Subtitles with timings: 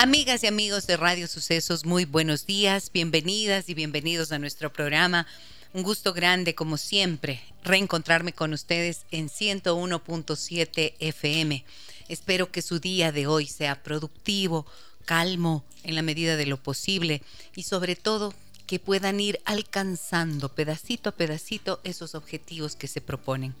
[0.00, 5.26] Amigas y amigos de Radio Sucesos, muy buenos días, bienvenidas y bienvenidos a nuestro programa.
[5.72, 11.64] Un gusto grande, como siempre, reencontrarme con ustedes en 101.7 FM.
[12.06, 14.66] Espero que su día de hoy sea productivo,
[15.04, 17.20] calmo en la medida de lo posible
[17.56, 18.32] y sobre todo
[18.68, 23.52] que puedan ir alcanzando pedacito a pedacito esos objetivos que se proponen.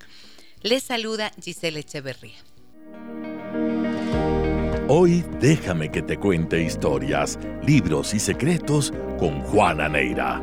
[0.62, 2.38] Les saluda Giselle Echeverría.
[4.90, 10.40] Hoy déjame que te cuente historias, libros y secretos con Juana Neira.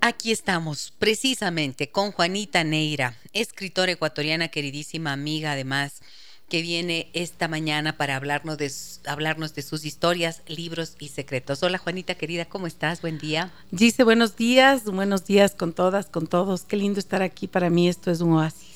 [0.00, 6.00] Aquí estamos, precisamente con Juanita Neira, escritora ecuatoriana, queridísima amiga, además,
[6.48, 8.70] que viene esta mañana para hablarnos de,
[9.08, 11.64] hablarnos de sus historias, libros y secretos.
[11.64, 13.02] Hola Juanita querida, ¿cómo estás?
[13.02, 13.50] Buen día.
[13.72, 16.62] Dice buenos días, buenos días con todas, con todos.
[16.62, 17.48] Qué lindo estar aquí.
[17.48, 18.73] Para mí esto es un oasis.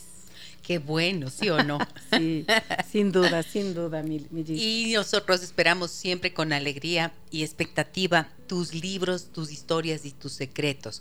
[0.68, 1.78] Qué bueno, ¿sí o no?
[2.12, 2.44] sí,
[2.92, 9.32] sin duda, sin duda, mi, Y nosotros esperamos siempre con alegría y expectativa tus libros,
[9.32, 11.00] tus historias y tus secretos.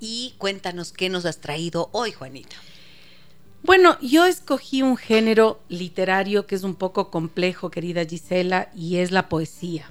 [0.00, 2.56] Y cuéntanos qué nos has traído hoy, Juanita.
[3.62, 9.10] Bueno, yo escogí un género literario que es un poco complejo, querida Gisela, y es
[9.10, 9.90] la poesía.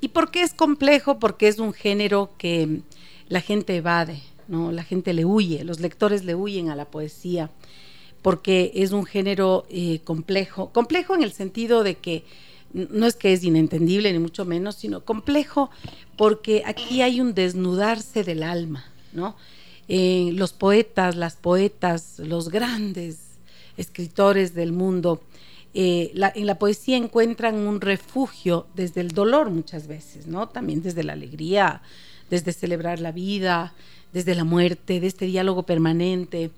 [0.00, 1.18] ¿Y por qué es complejo?
[1.18, 2.80] Porque es un género que
[3.28, 4.72] la gente evade, ¿no?
[4.72, 7.50] La gente le huye, los lectores le huyen a la poesía
[8.22, 12.24] porque es un género eh, complejo, complejo en el sentido de que
[12.72, 15.70] no es que es inentendible ni mucho menos, sino complejo
[16.16, 19.36] porque aquí hay un desnudarse del alma, ¿no?
[19.88, 23.38] Eh, los poetas, las poetas, los grandes
[23.78, 25.22] escritores del mundo,
[25.72, 30.48] eh, en la poesía encuentran un refugio desde el dolor muchas veces, ¿no?
[30.48, 31.82] También desde la alegría,
[32.28, 33.74] desde celebrar la vida,
[34.12, 36.50] desde la muerte, de este diálogo permanente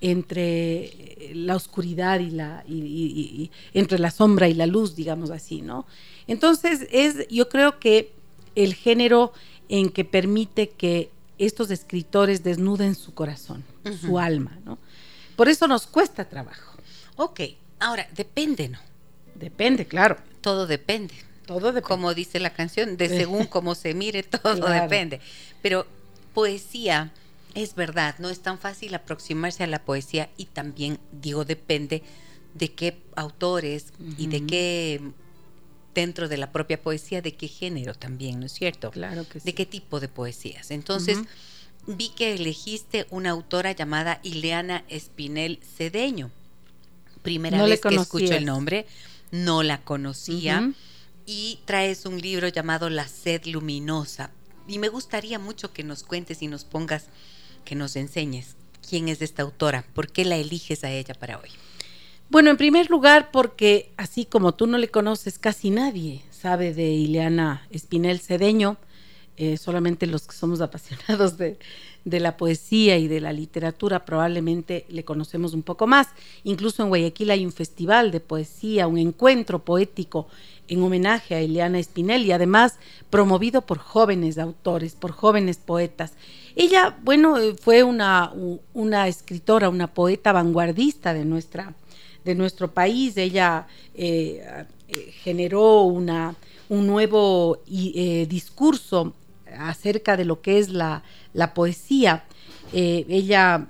[0.00, 5.86] entre la oscuridad y la y, entre la sombra y la luz, digamos así, ¿no?
[6.26, 8.12] Entonces es, yo creo que
[8.54, 9.32] el género
[9.68, 13.64] en que permite que estos escritores desnuden su corazón,
[14.00, 14.78] su alma, ¿no?
[15.36, 16.76] Por eso nos cuesta trabajo.
[17.16, 17.40] Ok,
[17.78, 18.78] ahora depende, ¿no?
[19.34, 20.16] Depende, claro.
[20.40, 21.14] Todo depende.
[21.46, 21.82] Todo depende.
[21.82, 25.20] Como dice la canción, de según cómo se mire, todo depende.
[25.62, 25.86] Pero
[26.34, 27.12] poesía
[27.62, 32.02] es verdad, no es tan fácil aproximarse a la poesía y también, digo, depende
[32.54, 35.00] de qué autores y de qué,
[35.94, 38.90] dentro de la propia poesía, de qué género también, ¿no es cierto?
[38.90, 39.46] Claro que sí.
[39.46, 40.70] De qué tipo de poesías.
[40.70, 41.18] Entonces,
[41.86, 46.30] vi que elegiste una autora llamada Ileana Espinel Cedeño.
[47.22, 48.86] Primera vez que escucho el nombre,
[49.30, 50.72] no la conocía.
[51.26, 54.30] Y traes un libro llamado La sed luminosa.
[54.66, 57.06] Y me gustaría mucho que nos cuentes y nos pongas
[57.68, 58.56] que nos enseñes
[58.88, 61.50] quién es esta autora, por qué la eliges a ella para hoy.
[62.30, 66.88] Bueno, en primer lugar, porque así como tú no le conoces, casi nadie sabe de
[66.88, 68.78] Ileana Espinel Cedeño,
[69.40, 71.58] eh, solamente los que somos apasionados de,
[72.04, 76.08] la poesía y de la literatura probablemente le conocemos un poco más.
[76.42, 80.26] Incluso en Guayaquil hay un festival de poesía, un encuentro poético
[80.66, 82.78] en homenaje a Ileana Espinel y además
[83.10, 86.14] promovido por jóvenes autores, por jóvenes poetas.
[86.56, 88.32] Ella, bueno, eh, fue una,
[89.06, 91.74] escritora, una poeta vanguardista de, nuestra,
[92.24, 93.16] de nuestro país.
[93.16, 94.64] Ella eh,
[95.22, 96.34] generó una,
[96.68, 99.14] un nuevo discurso
[99.56, 101.02] acerca de lo que es la,
[101.54, 102.24] poesía.
[102.72, 103.68] ella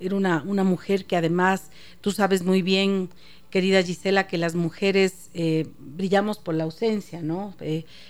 [0.00, 3.10] era una, una, mujer que además, tú sabes muy bien,
[3.50, 5.30] querida Gisela, que las mujeres
[5.78, 7.54] brillamos por la ausencia, ¿no?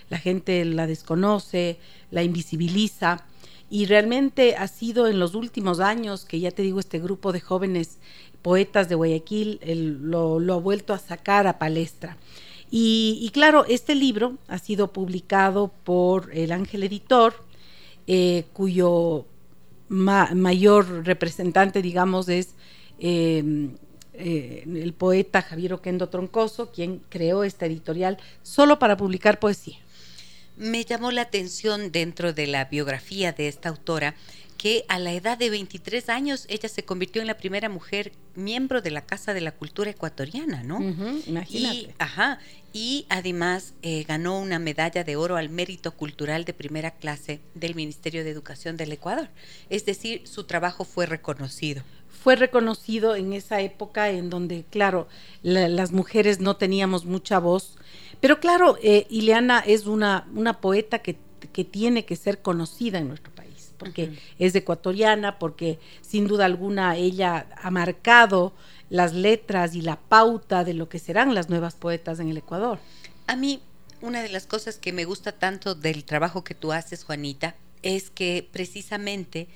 [0.09, 1.79] la gente la desconoce,
[2.11, 3.25] la invisibiliza
[3.69, 7.41] y realmente ha sido en los últimos años que ya te digo, este grupo de
[7.41, 7.99] jóvenes
[8.43, 9.61] poetas de Guayaquil
[10.03, 12.17] lo, ha vuelto a sacar a palestra.
[12.71, 17.35] Y, claro, este libro ha sido publicado por el Ángel Editor,
[18.07, 19.27] eh, cuyo
[19.89, 22.55] mayor representante, digamos, es
[22.99, 23.77] em,
[24.15, 29.79] eh, el poeta Javier Oquendo Troncoso, quien creó esta editorial solo para publicar poesía.
[30.57, 34.15] Me llamó la atención dentro de la biografía de esta autora
[34.67, 38.83] que a la edad de 23 años ella se convirtió en la primera mujer miembro
[38.83, 40.81] de la Casa de la Cultura Ecuatoriana, ¿no?
[41.25, 41.77] imagínate.
[41.77, 42.41] Y, ajá,
[42.73, 47.77] y además eh, ganó una medalla de oro al mérito cultural de primera clase del
[47.77, 49.29] Ministerio de Educación del Ecuador.
[49.71, 51.85] Es decir, su trabajo fue reconocido.
[52.09, 55.07] Fue reconocido en esa época en donde, claro,
[55.45, 57.77] las mujeres no teníamos mucha voz,
[58.21, 61.19] pero claro, eh, Ileana es una, una poeta que,
[61.53, 63.36] que tiene que ser conocida en nuestro país
[63.77, 68.53] porque es ecuatoriana, porque sin duda alguna ella ha marcado
[68.91, 72.79] las letras y la pauta de lo que serán las nuevas poetas en el Ecuador.
[73.27, 73.61] A mí,
[74.01, 78.11] una de las cosas que me gusta tanto del trabajo que tú haces, Juanita, es
[78.11, 79.49] que precisamente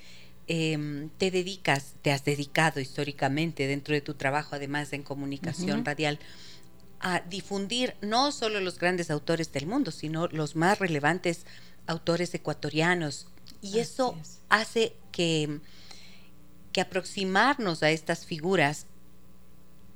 [0.46, 6.18] em, te dedicas, te has dedicado históricamente dentro de tu trabajo, además en comunicación radial,
[7.00, 11.46] a difundir no solo los grandes autores del mundo, sino los más relevantes
[11.86, 13.26] autores ecuatorianos
[13.62, 14.16] y eso
[14.48, 15.60] hace que,
[16.72, 18.86] que aproximarnos a estas figuras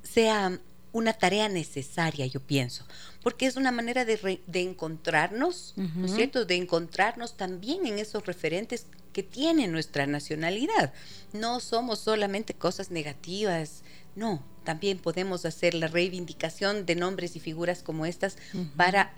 [0.03, 0.59] sea
[0.91, 2.85] una tarea necesaria, yo pienso,
[3.21, 6.45] porque es una manera de, de encontrarnos, ¿no es cierto?
[6.45, 10.93] De encontrarnos también en esos referentes que tiene nuestra nacionalidad.
[11.33, 13.83] No somos solamente cosas negativas,
[14.15, 18.37] no, también podemos hacer la reivindicación de nombres y figuras como estas
[18.77, 19.13] para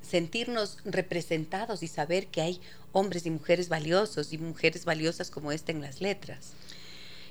[0.00, 2.60] sentirnos representados y saber que hay
[2.92, 6.52] hombres y mujeres valiosos y mujeres valiosas como esta en las letras.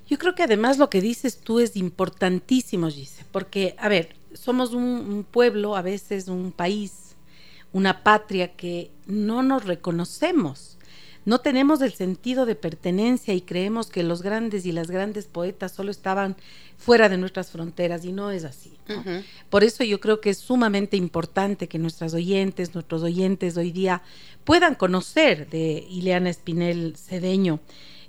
[0.10, 4.74] Yo creo que además lo que dices tú es importantísimo, Gise, porque, a ver, somos
[4.74, 7.16] un, pueblo, a veces un país,
[7.72, 10.71] una patria que no nos reconocemos
[11.26, 15.72] no tenemos el sentido de pertenencia y creemos que los grandes y las grandes poetas
[15.72, 16.36] solo estaban
[16.78, 18.74] fuera de nuestras fronteras y no es así.
[19.50, 24.02] Por eso yo creo que es sumamente importante que nuestras oyentes, nuestros oyentes hoy día
[24.44, 27.60] puedan conocer de Ileana Espinel Cedeño.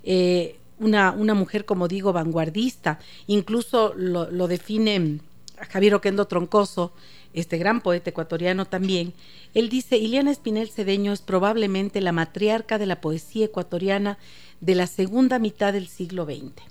[0.02, 2.98] Eh, una, una, mujer, como digo, vanguardista,
[3.28, 5.20] incluso lo, lo define
[5.70, 6.92] Javier Oquendo Troncoso,
[7.34, 9.14] este gran poeta ecuatoriano también,
[9.54, 14.18] él dice, Ileana Espinel Cedeño es probablemente la matriarca de la poesía ecuatoriana
[14.60, 16.62] de la segunda mitad del siglo XX.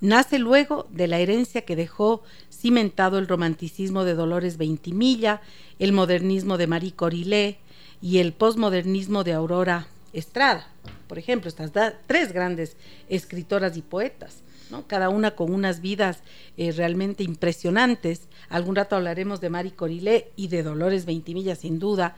[0.00, 2.22] Nace luego de la herencia que dejó
[2.52, 5.40] cimentado el romanticismo de Dolores Veintimilla,
[5.78, 7.58] el modernismo de Marie Corilé
[8.02, 10.68] y el posmodernismo de Aurora Estrada.
[11.08, 11.72] Por ejemplo, estas
[12.06, 12.76] tres grandes
[13.08, 14.43] escritoras y poetas
[14.86, 16.20] cada una con unas vidas
[16.56, 18.28] eh, realmente impresionantes.
[18.48, 22.16] Algún rato hablaremos de Mari Corilé y de Dolores Veintimilla, sin duda,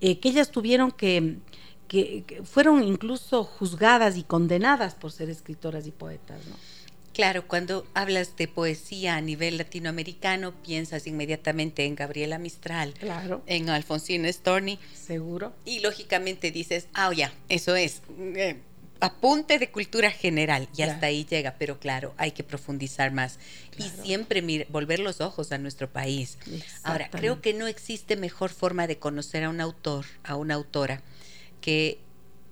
[0.00, 1.36] eh, que ellas tuvieron que,
[1.88, 6.40] que, fueron incluso juzgadas y condenadas por ser escritoras y poetas.
[7.18, 13.42] Claro, cuando hablas de poesía a nivel latinoamericano, piensas inmediatamente en Gabriela Mistral, claro.
[13.46, 14.78] en Alfonsina Storni.
[14.94, 15.52] Seguro.
[15.64, 18.02] Y lógicamente dices, ah, ya, eso es.
[18.20, 18.60] Eh,
[19.00, 23.38] apunte de cultura general y hasta ahí llega, pero claro, hay que profundizar más.
[23.76, 26.38] Y siempre volver los ojos a nuestro país.
[26.82, 31.02] Ahora, creo que no existe mejor forma de conocer a un autor, a una autora,
[31.60, 32.00] que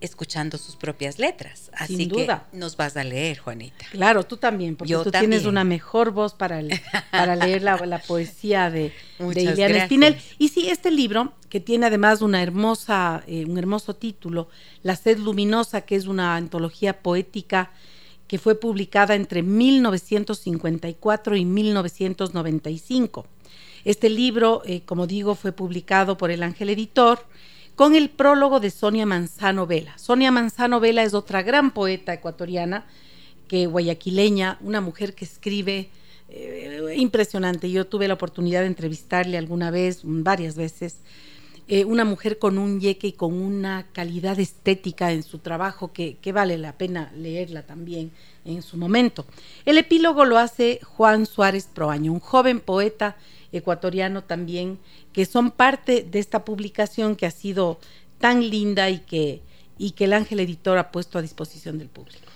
[0.00, 1.70] escuchando sus propias letras.
[1.74, 3.86] Así que nos vas a leer, Juanita.
[3.90, 6.60] Claro, tú también, porque tú tienes una mejor voz para,
[7.10, 10.16] para leer la, poesía de, de Iliana Espinel.
[10.38, 14.48] Y sí, este libro, que tiene además una hermosa, eh, un hermoso título,
[14.82, 17.70] La sed luminosa, que es una antología poética
[18.28, 23.26] que fue publicada entre 1954 y 1995.
[23.84, 27.24] Este libro, eh, como digo, fue publicado por el Ángel Editor
[27.76, 29.96] con el prólogo de Sonia Manzano Vela.
[29.98, 32.86] Sonia Manzano Vela es otra gran poeta ecuatoriana,
[33.48, 35.90] que guayaquileña, una mujer que escribe
[36.30, 37.70] eh, impresionante.
[37.70, 40.96] Yo tuve la oportunidad de entrevistarle alguna vez, varias veces.
[41.68, 46.16] Eh, una mujer con un yeque y con una calidad estética en su trabajo que,
[46.18, 48.12] que, vale la pena leerla también
[48.44, 49.26] en su momento.
[49.64, 53.16] El epílogo lo hace Juan Suárez Proaño, un joven poeta
[53.50, 54.78] ecuatoriano también,
[55.12, 57.80] que son parte de esta publicación que ha sido
[58.18, 59.42] tan linda y que,
[59.76, 62.26] y que el Ángel Editor ha puesto a disposición del público.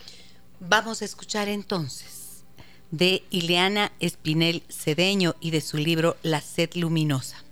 [0.59, 2.43] Vamos a escuchar entonces
[2.91, 7.45] de Ileana Espinel Cedeño y de su libro La sed luminosa.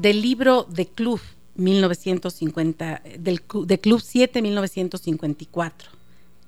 [0.00, 1.20] Del libro de Club
[1.56, 5.90] 1950, del, de Club 7 1954,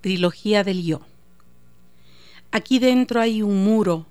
[0.01, 1.03] Trilogía del Yo.
[2.51, 4.07] Aquí dentro hay un muro,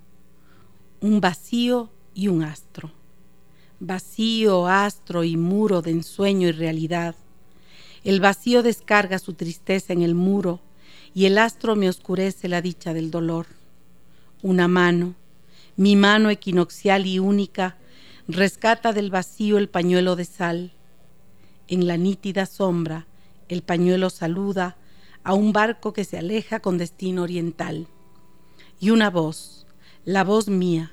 [0.99, 2.91] un vacío y un astro.
[3.79, 7.15] Vacío, astro y muro de ensueño y realidad.
[8.03, 10.59] El vacío descarga su tristeza en el muro
[11.15, 13.47] y el astro me oscurece la dicha del dolor.
[14.43, 15.15] Una mano,
[15.77, 17.77] mi mano equinoccial y única,
[18.33, 20.71] rescata del vacío el pañuelo de sal.
[21.67, 23.07] En la nítida sombra,
[23.49, 24.77] el pañuelo saluda
[25.23, 27.87] a un barco que se aleja con destino oriental.
[28.79, 29.67] Y una voz,
[30.05, 30.91] la voz mía,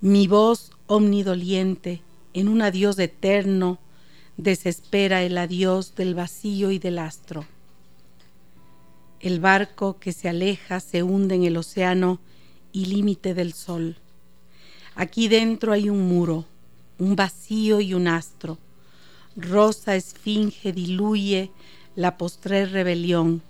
[0.00, 2.02] mi voz omnidoliente,
[2.34, 3.78] en un adiós eterno,
[4.36, 7.46] desespera el adiós del vacío y del astro.
[9.20, 12.20] El barco que se aleja se hunde en el océano
[12.72, 14.01] y límite del sol.
[14.94, 16.44] Aquí dentro hay un muro,
[16.98, 18.58] un vacío y un astro.
[19.36, 21.50] Rosa esfinge diluye
[21.96, 23.42] la postrer rebelión.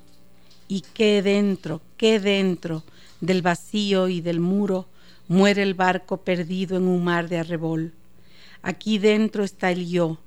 [0.68, 2.84] Y qué dentro, qué dentro
[3.20, 4.87] del vacío y del muro
[5.28, 7.92] muere el barco perdido en un mar de arrebol.
[8.62, 10.18] Aquí dentro está el yo,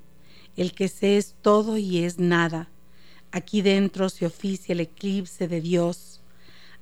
[0.57, 2.69] el que se es todo y es nada.
[3.31, 6.22] Aquí dentro se oficia el eclipse de Dios.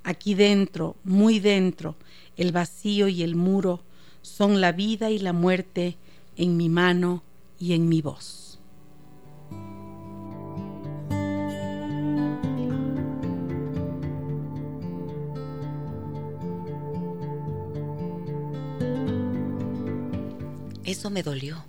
[0.02, 1.96] Aquí dentro, muy dentro,
[2.36, 3.80] el vacío y el muro
[4.24, 5.98] son la vida y la muerte
[6.36, 7.22] en mi mano
[7.58, 8.58] y en mi voz.
[20.84, 21.62] Eso me dolió.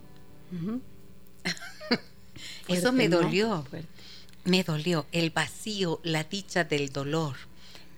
[2.70, 3.66] Eso me dolió.
[4.46, 7.36] Me dolió el vacío, la dicha del dolor,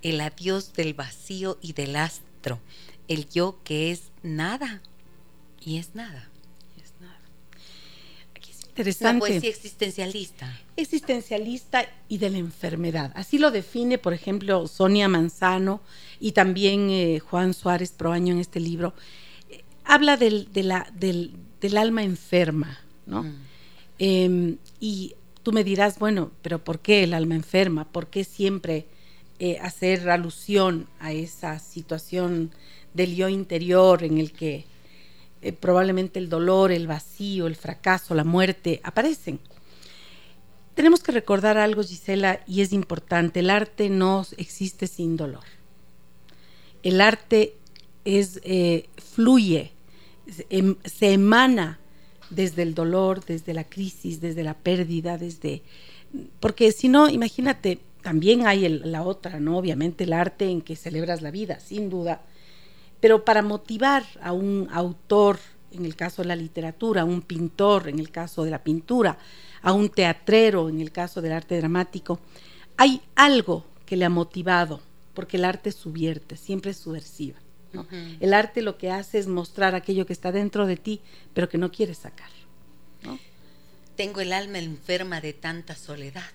[0.02, 2.60] el adiós del vacío y del astro,
[3.08, 4.82] el yo que es nada
[5.62, 6.30] y es nada.
[6.78, 7.20] es nada.
[8.36, 9.14] Aquí es interesante.
[9.14, 10.60] La poesía existencialista.
[10.76, 13.12] Existencialista y de la enfermedad.
[13.16, 15.82] Así lo define, por ejemplo, Sonia Manzano
[16.20, 18.94] y también eh, Juan Suárez Proaño en este libro.
[19.50, 23.24] Eh, habla del, de la, del, del alma enferma, ¿no?
[23.24, 23.36] Mm.
[24.00, 27.86] Em, y tú me dirás, bueno, pero ¿por qué el alma enferma?
[27.86, 28.86] ¿Por qué siempre
[29.40, 32.52] eh, hacer alusión a esa situación
[32.98, 34.66] del yo interior en el que
[35.42, 39.40] eh, probablemente el dolor, el vacío, el fracaso, la muerte aparecen?
[40.74, 45.44] Tenemos que recordar algo, Gisela, y es importante, el arte no existe sin dolor.
[46.84, 47.56] El arte
[48.06, 49.72] es, eh, fluye,
[50.50, 51.80] em, se emana
[52.30, 55.64] desde el dolor, desde la crisis, desde la pérdida, desde...
[56.40, 59.58] Porque si no, imagínate, también hay la otra, ¿no?
[59.58, 62.22] Obviamente el arte en que celebras la vida, sin duda.
[63.00, 65.40] Pero para motivar a un autor,
[65.72, 69.18] en el caso de la literatura, a un pintor, en el caso de la pintura,
[69.62, 72.20] a un teatrero, en el caso del arte dramático,
[72.78, 74.82] hay algo que le ha motivado,
[75.14, 77.40] porque el arte subvierte, siempre es subversiva.
[78.20, 81.02] El arte lo que hace es mostrar aquello que está dentro de ti,
[81.34, 82.30] pero que no quieres sacar.
[83.96, 86.32] Tengo el alma enferma de tanta soledad,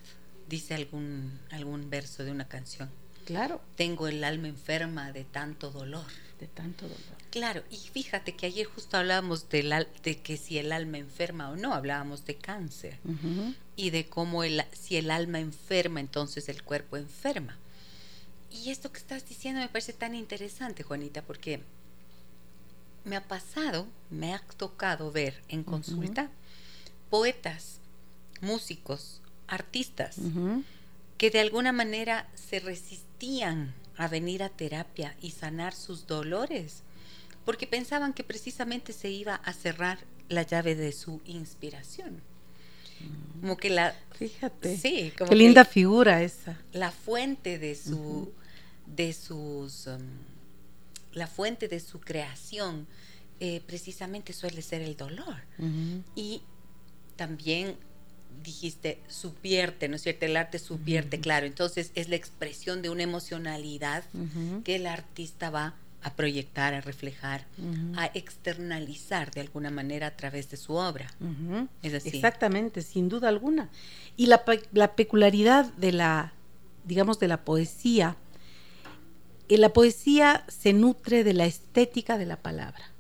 [0.49, 2.90] dice algún, algún verso de una canción.
[3.24, 3.60] Claro.
[3.76, 6.06] Tengo el alma enferma de tanto dolor.
[6.40, 7.22] De tanto dolor.
[7.30, 11.56] Claro, y fíjate que ayer justo hablábamos de, de que si el alma enferma o
[11.56, 12.98] no, hablábamos de cáncer
[13.74, 17.56] y de cómo el, si el alma enferma, entonces el cuerpo enferma.
[18.50, 21.60] Y esto que estás diciendo me parece tan interesante, Juanita, porque
[23.04, 26.28] me ha pasado, me ha tocado ver en consulta
[27.08, 27.78] poetas,
[28.42, 30.16] músicos, artistas,
[31.16, 32.60] que de alguna manera se
[33.22, 36.82] resistían a venir a terapia y sanar sus dolores,
[37.44, 39.98] porque pensaban que precisamente se iba a cerrar
[40.28, 42.20] la llave de su inspiración.
[43.40, 43.94] Como que la...
[44.12, 44.76] Fíjate.
[44.76, 46.58] Sí, Qué linda figura esa.
[46.72, 48.32] La fuente de su
[48.86, 50.02] de sus, um,
[51.12, 52.86] la fuente de su creación,
[53.40, 55.36] eh, precisamente suele ser el dolor.
[56.14, 56.42] Y
[57.16, 57.76] también
[58.42, 60.26] dijiste, subvierte, ¿no es cierto?
[60.26, 61.46] El arte subvierte, claro.
[61.46, 64.04] Entonces es la expresión de una emocionalidad
[64.64, 67.46] que el artista va a proyectar, a reflejar,
[67.96, 71.12] a externalizar de alguna manera a través de su obra.
[71.82, 73.70] Es Exactamente, sin duda alguna.
[74.16, 76.32] Y la, la, peculiaridad de la,
[76.84, 78.16] digamos, de la poesía
[79.58, 82.90] la poesía se nutre de la estética de la palabra.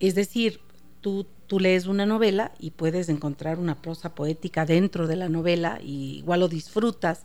[0.00, 0.60] Es decir,
[1.00, 5.78] tú, tú, lees una novela y puedes encontrar una prosa poética dentro de la novela
[5.82, 7.22] y igual lo disfrutas,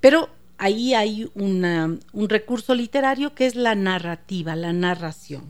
[0.00, 5.44] pero ahí hay un recurso literario que es la narrativa, la narración.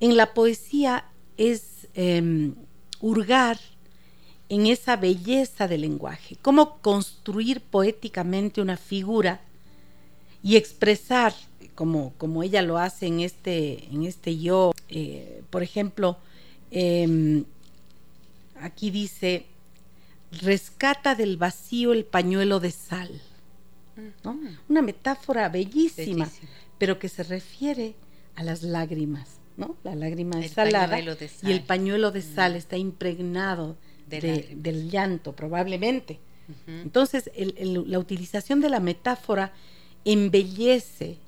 [0.00, 1.04] En la poesía
[1.36, 2.54] es em,
[3.00, 3.58] hurgar
[4.48, 9.40] en esa belleza del lenguaje, cómo construir poéticamente una figura
[10.42, 11.32] y expresar
[11.74, 14.72] como, como ella lo hace en este, en este yo.
[14.88, 16.18] Eh, por ejemplo,
[16.70, 17.44] em,
[18.60, 19.46] aquí dice,
[20.42, 23.20] rescata del vacío el pañuelo de sal.
[24.24, 24.38] ¿no?
[24.68, 26.28] Una metáfora bellísima,
[26.78, 27.94] pero que se refiere
[28.34, 29.76] a las lágrimas, ¿no?
[29.84, 33.76] La lágrima es salada y el pañuelo de sal está impregnado
[34.08, 36.18] del llanto, probablemente.
[36.66, 39.52] Entonces, la utilización de la metáfora
[40.04, 41.18] embellece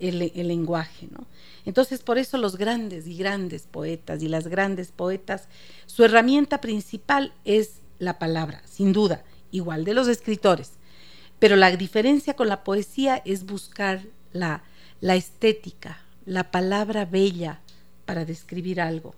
[0.00, 1.26] el, lenguaje, ¿no?
[1.64, 5.48] Entonces, por eso los grandes y grandes poetas y las grandes poetas,
[5.86, 10.72] su herramienta principal es la palabra, sin duda, igual de los escritores.
[11.38, 14.62] Pero la diferencia con la poesía es buscar la,
[15.00, 17.60] la estética, la palabra bella
[18.04, 19.14] para describir algo,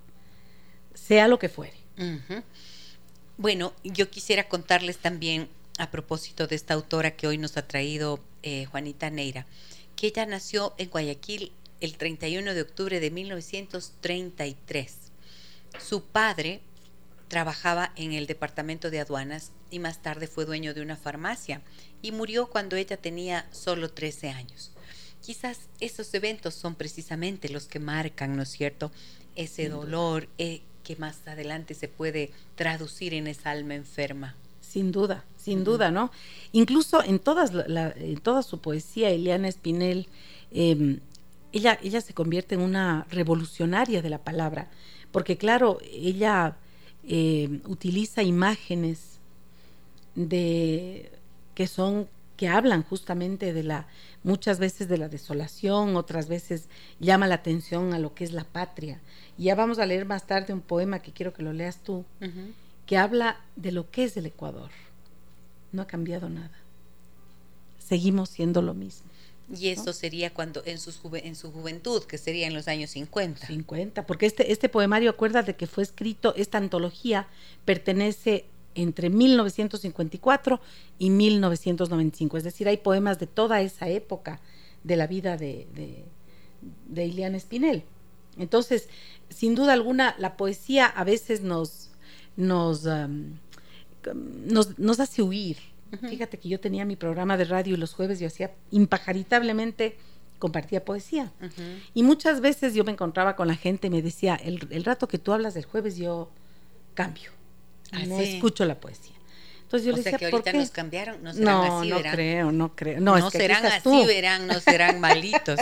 [0.94, 1.76] sea lo que fuere.
[3.36, 8.20] Bueno, yo quisiera contarles también a propósito de esta autora que hoy nos ha traído
[8.42, 9.46] eh, Juanita Neira,
[9.98, 11.50] que ella nació en Guayaquil
[11.80, 14.94] el 31 de octubre de 1933.
[15.84, 16.60] Su padre
[17.26, 21.62] trabajaba en el departamento de aduanas y más tarde fue dueño de una farmacia
[22.00, 24.70] y murió cuando ella tenía solo 13 años.
[25.20, 28.92] Quizás esos eventos son precisamente los que marcan, ¿no es cierto?,
[29.34, 34.36] ese dolor eh, que más adelante se puede traducir en esa alma enferma.
[34.78, 36.12] Sin duda, sin duda, ¿no?
[36.52, 37.52] Incluso en, todas
[37.96, 40.06] en toda su poesía, Eliana Espinel,
[40.52, 41.00] em,
[41.52, 44.70] ella, ella se convierte en una revolucionaria de la palabra,
[45.10, 46.56] porque claro, ella
[47.02, 49.18] em, utiliza imágenes
[50.14, 51.10] de
[51.56, 53.88] que son que hablan justamente de la
[54.22, 56.68] muchas veces de la desolación, otras veces
[57.00, 59.00] llama la atención a lo que es la patria.
[59.36, 62.04] Y ya vamos a leer más tarde un poema que quiero que lo leas tú,
[62.88, 64.70] que habla de lo que es el Ecuador.
[65.72, 66.58] No ha cambiado nada.
[67.78, 69.06] Seguimos siendo lo mismo.
[69.54, 73.46] Y eso sería cuando en, sus en su juventud, que sería en los años 50.
[73.46, 77.28] 50, porque este, este poemario, acuérdate que fue escrito, esta antología
[77.66, 80.58] pertenece entre 1954
[80.98, 84.40] y 1995, es decir, hay poemas de toda esa época
[84.82, 86.06] de la vida de, de,
[86.86, 87.84] de Iliana Espinel.
[88.38, 88.88] Entonces,
[89.28, 91.87] sin duda alguna, la poesía a veces nos,
[92.38, 92.86] nos,
[94.78, 95.58] nos, hace huir.
[96.08, 99.96] Fíjate que yo tenía mi programa de radio y los jueves yo hacía impajaritablemente
[100.38, 101.32] compartía poesía.
[101.94, 105.18] Y muchas veces yo me encontraba con la gente y me decía, el, rato que
[105.18, 106.30] tú hablas del jueves yo
[106.94, 107.30] cambio.
[107.90, 109.16] Ah, no escucho la poesía.
[109.62, 112.76] Entonces yo le decía, que ahorita nos cambiaron, no serán no, así, no creo, no
[112.76, 113.00] creo.
[113.00, 115.58] No, serán así, verán, no serán malitos.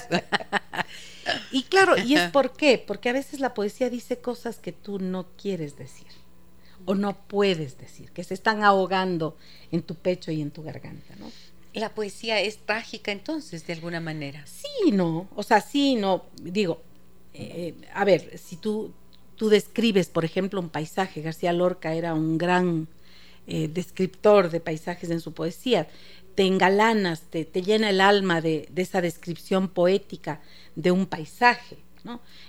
[1.50, 2.78] y claro, ¿y es por qué?
[2.78, 6.06] Porque a veces la poesía dice cosas que tú no quieres decir
[6.86, 9.36] o no puedes decir, que se están ahogando
[9.70, 11.30] en tu pecho y en tu garganta, ¿no?
[11.74, 14.46] La poesía es trágica entonces, de alguna manera.
[14.46, 16.80] Sí, no, o sea, sí, no, digo,
[17.34, 18.92] eh, a ver, si tú,
[19.34, 22.88] tú describes, por ejemplo, un paisaje, García Lorca era un gran
[23.46, 25.86] eh, descriptor de paisajes en su poesía,
[26.34, 30.40] te engalanas, te, te llena el alma de, de esa descripción poética
[30.76, 31.76] de un paisaje.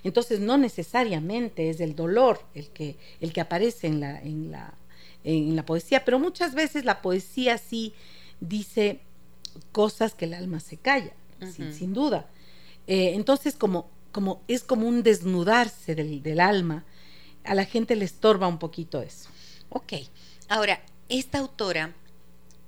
[0.03, 4.73] Entonces no necesariamente es el dolor el que, el que aparece en la, en, la,
[5.23, 7.93] en la poesía, pero muchas veces la poesía sí
[8.39, 9.01] dice
[9.71, 11.13] cosas que el alma se calla,
[11.71, 12.27] sin, duda.
[12.87, 16.85] Eh, entonces como, como es como un desnudarse del, del alma,
[17.43, 19.29] a la gente le estorba un poquito eso.
[19.69, 19.93] Ok,
[20.49, 21.95] ahora, esta autora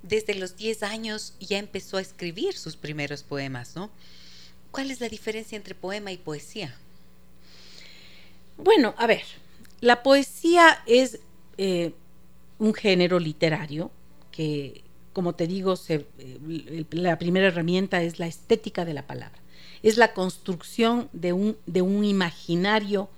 [0.02, 3.90] desde los 10 años ya empezó a escribir sus primeros poemas, ¿no?
[4.70, 6.74] ¿Cuál es la diferencia entre poema y poesía?
[8.56, 9.22] Bueno, a ver,
[9.80, 11.18] la poesía es
[11.58, 11.92] eh,
[12.58, 13.90] un género literario
[14.30, 19.38] que, como te digo, eh, la primera herramienta es la estética de la palabra.
[19.82, 23.08] Es la construcción de un, de un imaginario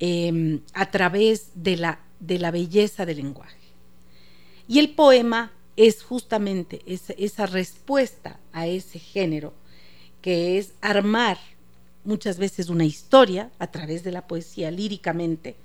[0.00, 3.56] em, a través de la, de la belleza del lenguaje.
[4.66, 9.54] Y el poema es justamente esa respuesta a ese género
[10.22, 11.36] que es armar
[12.04, 15.56] muchas veces una historia a través de la poesía líricamente,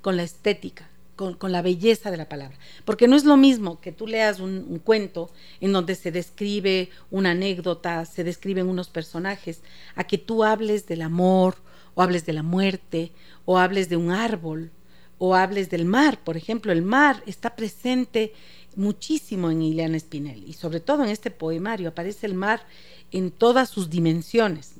[0.00, 2.56] con la estética, con, la belleza de la palabra.
[2.84, 5.30] Porque no es lo mismo que tú leas un, cuento
[5.60, 9.62] en donde se describe una anécdota, se describen unos personajes,
[9.96, 11.56] a que tú hables del amor,
[11.94, 13.10] o hables de la muerte,
[13.44, 14.70] o hables de un árbol,
[15.18, 16.22] o hables del mar.
[16.22, 18.32] Por ejemplo, el mar está presente
[18.76, 22.64] muchísimo en Ileana Spinelli, y sobre todo en este poemario aparece el mar
[23.12, 24.72] en todas sus dimensiones.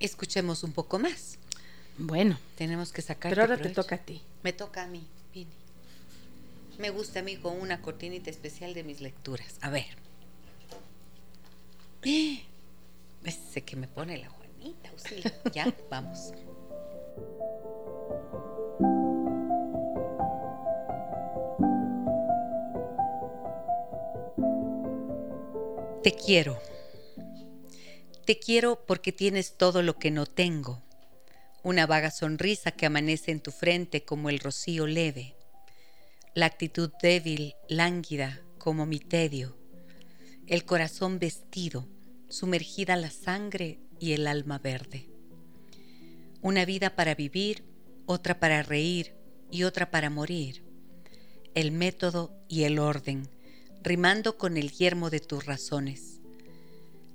[0.00, 1.38] Escuchemos un poco más.
[1.98, 3.30] Bueno, tenemos que sacar.
[3.30, 4.22] Pero ahora te toca a ti.
[4.42, 5.50] Me toca a mí, Pini.
[6.78, 9.56] Me gusta a mí con una cortinita especial de mis lecturas.
[9.60, 9.86] A ver.
[13.24, 14.90] Ese que me pone la Juanita,
[15.54, 16.32] Ya, vamos.
[26.02, 26.71] Te quiero.
[28.24, 30.80] Te quiero porque tienes todo lo que no tengo.
[31.64, 35.34] Una vaga sonrisa que amanece en tu frente como el rocío leve.
[36.34, 39.56] La actitud débil, lánguida como mi tedio.
[40.46, 41.88] El corazón vestido,
[42.28, 45.08] sumergida la sangre y el alma verde.
[46.42, 47.64] Una vida para vivir,
[48.06, 49.14] otra para reír
[49.50, 50.62] y otra para morir.
[51.54, 53.28] El método y el orden
[53.82, 56.11] rimando con el yermo de tus razones.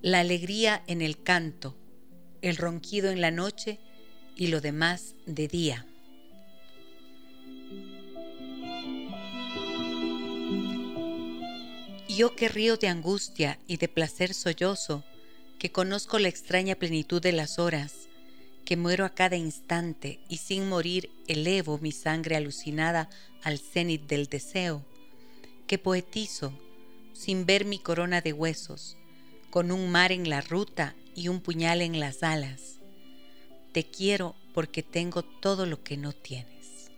[0.03, 1.75] La alegría en el canto,
[2.43, 3.79] el ronquido en la noche
[4.35, 5.87] y lo demás de día.
[12.07, 15.03] Yo que río de angustia y de placer sollozo,
[15.57, 18.07] que conozco la extraña plenitud de las horas,
[18.65, 23.09] que muero a cada instante y sin morir elevo mi sangre alucinada
[23.41, 24.85] al cenit del deseo,
[25.65, 26.53] que poetizo,
[27.13, 28.95] sin ver mi corona de huesos,
[29.49, 32.79] con un mar en la ruta y un puñal en las alas.
[33.71, 36.91] Te quiero porque tengo todo lo que no tienes.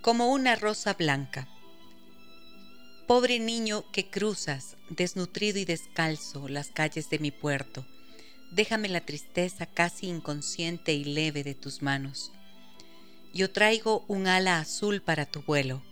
[0.00, 1.48] Como una rosa blanca
[3.08, 7.86] Pobre niño que cruzas, desnutrido y descalzo, las calles de mi puerto,
[8.52, 12.32] déjame la tristeza casi inconsciente y leve de tus manos.
[13.32, 15.82] Yo traigo un ala azul para tu vuelo,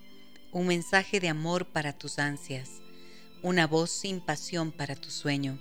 [0.53, 2.83] un mensaje de amor para tus ansias,
[3.43, 5.59] una voz sin pasión para tu sueño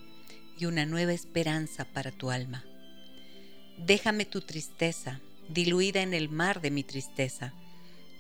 [0.60, 2.66] y una nueva esperanza para tu alma.
[3.78, 7.54] Déjame tu tristeza, diluida en el mar de mi tristeza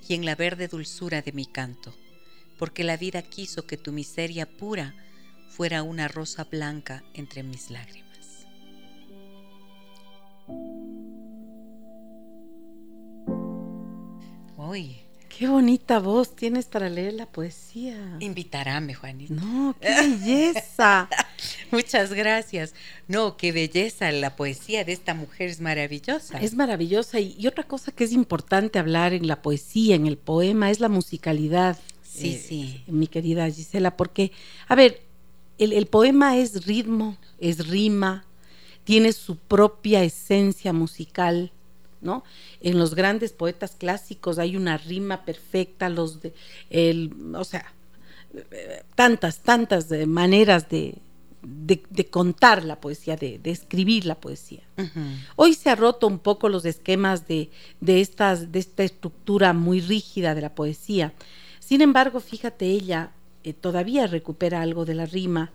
[0.07, 1.93] y en la verde dulzura de mi canto
[2.57, 4.95] porque la vida quiso que tu miseria pura
[5.49, 8.45] fuera una rosa blanca entre mis lágrimas.
[14.57, 15.05] Uy.
[15.37, 17.97] Qué bonita voz tienes para leer la poesía.
[18.21, 19.33] Invitarame, Juanita.
[19.33, 21.09] No, qué belleza.
[21.71, 22.73] Muchas gracias.
[23.09, 24.09] No, qué belleza.
[24.13, 26.39] La poesía de esta mujer es maravillosa.
[26.39, 27.19] Es maravillosa.
[27.19, 30.87] y otra cosa que es importante hablar en la poesía, en el poema, es la
[30.87, 31.77] musicalidad.
[32.15, 32.83] Sí, eh, sí.
[32.87, 34.31] Mi querida Gisela, porque,
[34.67, 35.01] a ver,
[35.57, 38.25] el, poema es ritmo, es rima,
[38.83, 41.51] tiene su propia esencia musical,
[42.01, 42.23] ¿no?
[42.61, 46.33] En los grandes poetas clásicos hay una rima perfecta, los de,
[46.69, 47.73] el, o sea,
[48.95, 50.95] tantas, tantas maneras de,
[51.41, 54.61] de, contar la poesía, de, escribir la poesía.
[55.35, 57.49] Hoy se ha roto un poco los esquemas de,
[57.79, 61.13] de, estas, de esta estructura muy rígida de la poesía.
[61.65, 63.11] Sin embargo, fíjate, ella
[63.43, 65.51] eh, todavía recupera algo de la rima,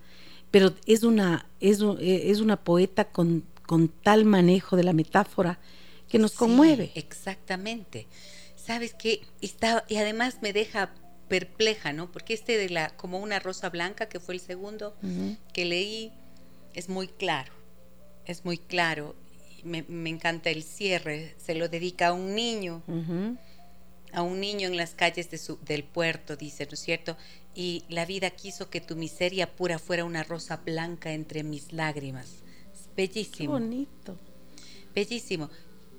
[0.50, 5.60] pero es una, es, eh, es una poeta con, con, tal manejo de la metáfora
[6.08, 6.90] que nos conmueve.
[6.96, 8.08] Exactamente.
[8.56, 10.90] Sabes que está, y además me deja
[11.28, 12.10] perpleja, ¿no?
[12.10, 14.96] Porque este de la, como una rosa blanca, que fue el segundo
[15.52, 16.10] que leí,
[16.74, 17.52] es muy claro,
[18.26, 19.14] es muy claro.
[19.62, 22.82] Me, me, encanta el cierre, se lo dedica a un niño
[24.12, 27.16] a un niño en las calles de su, del puerto, dice, ¿no es cierto?
[27.54, 32.42] Y la vida quiso que tu miseria pura fuera una rosa blanca entre mis lágrimas.
[32.96, 33.36] bellísimo.
[33.36, 34.18] Qué bonito.
[34.94, 35.50] Bellísimo.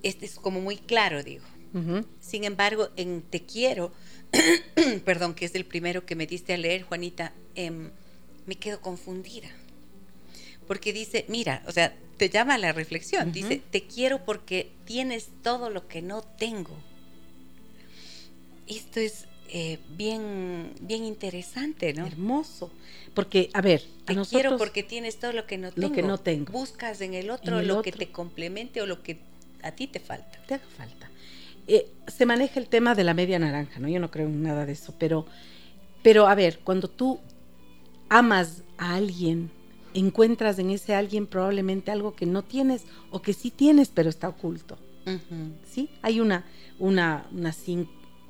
[0.03, 1.43] Este es como muy claro, digo.
[2.19, 3.93] Sin embargo, en Te quiero,
[5.05, 7.91] perdón, que es el primero que me diste a leer, Juanita, em,
[8.45, 9.47] me quedo confundida.
[10.67, 13.31] Porque dice, mira, o sea, te llama a la reflexión.
[13.31, 16.77] Dice, te quiero porque tienes todo lo que no tengo
[18.77, 22.05] esto es eh, bien, bien interesante, ¿no?
[22.05, 22.71] Hermoso.
[23.13, 25.87] Porque, a ver, te quiero porque tienes todo lo que no tengo.
[25.89, 26.51] Lo que no tengo.
[26.53, 29.19] Buscas en el otro lo que te complemente o lo que
[29.61, 30.39] a ti te falta.
[30.47, 31.09] Te haga falta.
[31.67, 33.89] Eh, se maneja el tema de la media naranja, ¿no?
[33.89, 35.25] Yo no creo en nada de eso, pero,
[36.01, 37.19] pero a ver, cuando tú
[38.07, 39.51] amas a alguien,
[39.93, 44.29] encuentras en ese alguien probablemente algo que no tienes o que sí tienes, pero está
[44.29, 44.77] oculto.
[45.69, 45.89] ¿Sí?
[46.03, 46.45] Hay una,
[46.79, 47.51] una, una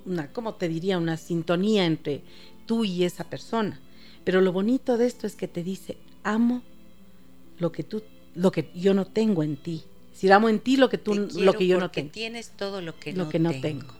[0.05, 0.97] una, ¿cómo te diría?
[0.97, 2.21] Una sintonía entre
[2.65, 3.79] tú y esa persona.
[4.23, 6.61] Pero lo bonito de esto es que te dice, amo
[7.57, 8.03] lo que tú,
[8.35, 9.83] lo que yo no tengo en ti.
[10.13, 12.11] Si amo en ti lo que tú, lo que yo no tengo.
[12.11, 13.93] tienes todo lo que, lo no, que no tengo.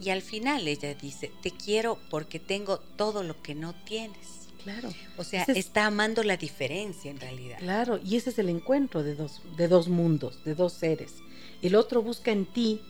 [0.00, 4.48] Y al final ella dice, te quiero porque tengo todo lo que no tienes.
[4.62, 4.90] Claro.
[5.16, 7.58] O sea, está amando la diferencia en realidad.
[7.58, 11.14] Claro, y ese es el encuentro de dos, de dos mundos, de dos seres.
[11.62, 12.80] El otro busca en ti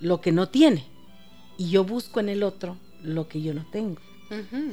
[0.00, 0.86] lo que no tiene
[1.58, 4.00] y yo busco en el otro lo que yo no tengo.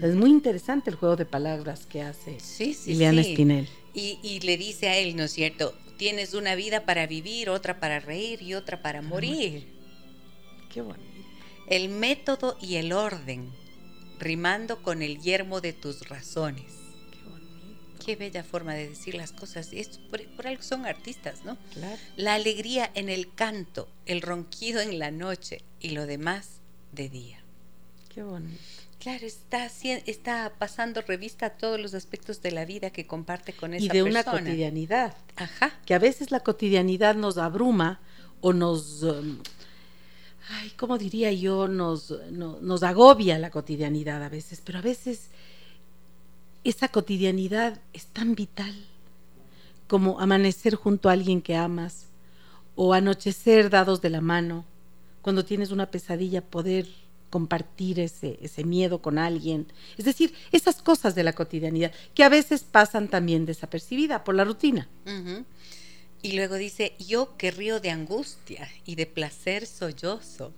[0.01, 3.69] Es muy interesante el juego de palabras que hace sí, Liliana Espinel.
[3.93, 5.73] Y, y, le dice a él, ¿no es cierto?
[5.97, 9.65] Tienes una vida para vivir, otra para reír y otra para morir.
[10.73, 11.05] Qué bonito.
[11.67, 13.49] El método y el orden,
[14.19, 16.73] rimando con el yermo de tus razones.
[17.11, 18.05] Qué bonito.
[18.05, 19.69] Qué bella forma de decir las cosas.
[19.71, 21.57] Esto, por, por algo son artistas, ¿no?
[21.73, 21.97] Claro.
[22.17, 26.59] La alegría en el canto, el ronquido en la noche y lo demás
[26.95, 27.39] de día.
[28.09, 28.61] Qué bonito.
[28.99, 29.69] Claro, está,
[30.05, 33.99] está pasando revista a todos los aspectos de la vida que comparte con esa persona.
[33.99, 35.13] Y de una cotidianidad.
[35.35, 35.73] Ajá.
[35.85, 37.99] Que a veces la cotidianidad nos abruma
[38.41, 39.03] o nos...
[39.03, 39.39] Um,
[40.49, 41.67] ay, ¿cómo diría yo?
[41.67, 45.29] Nos, no, nos agobia la cotidianidad a veces, pero a veces
[46.63, 48.73] esa cotidianidad es tan vital
[49.87, 52.07] como amanecer junto a alguien que amas
[52.75, 54.65] o anochecer dados de la mano,
[55.25, 56.85] cuando tienes una pesadilla poder
[57.31, 59.65] compartir ese, ese miedo con alguien.
[59.97, 64.43] Es decir, esas cosas de la cotidianidad que a veces pasan también desapercibida por la
[64.43, 64.87] rutina.
[66.21, 70.53] Y luego dice, yo que río de angustia y de placer sollozo.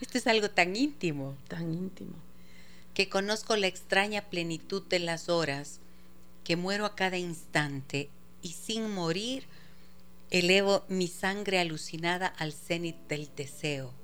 [0.00, 1.36] Esto es algo tan íntimo.
[1.46, 2.16] Tan íntimo.
[2.94, 5.78] Que conozco la extraña plenitud de las horas,
[6.42, 8.10] que muero a cada instante
[8.42, 9.44] y sin morir
[10.32, 14.02] elevo mi sangre alucinada al cenit del deseo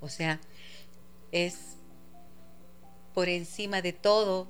[0.00, 0.40] o sea,
[1.32, 1.76] es
[3.14, 4.46] por encima de todo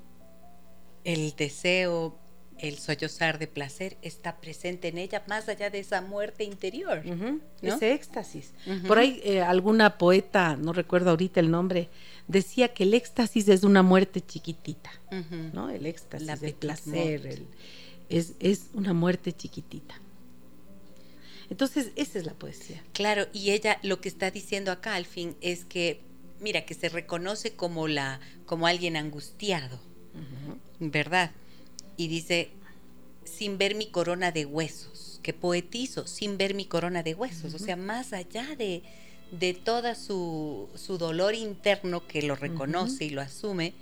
[1.04, 2.18] el deseo,
[2.58, 7.02] el sollozar de placer está presente en ella más allá de esa muerte interior.
[7.62, 8.52] Ese éxtasis.
[8.86, 11.88] Por ahí eh, alguna poeta, no recuerdo ahorita el nombre,
[12.28, 14.90] decía que el éxtasis es una muerte chiquitita,
[15.52, 15.70] ¿no?
[15.70, 17.46] El éxtasis, el placer,
[18.08, 20.00] es, es una muerte chiquitita.
[21.50, 22.82] Entonces, esa es la poesía.
[22.92, 26.00] Claro, y ella lo que está diciendo acá al fin es que,
[26.40, 29.78] mira, que se reconoce como, la, como alguien angustiado,
[30.80, 31.30] ¿verdad?
[31.96, 32.50] Y dice,
[33.24, 37.58] sin ver mi corona de huesos, que poetizo, sin ver mi corona de huesos, o
[37.58, 38.82] sea, más allá de,
[39.30, 43.72] de toda su, su, dolor interno que lo reconoce y lo asume,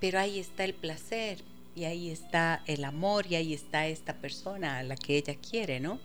[0.00, 1.42] pero ahí está el placer,
[1.78, 5.80] y ahí está el amor, y ahí está esta persona a la que ella quiere,
[5.80, 5.98] ¿no?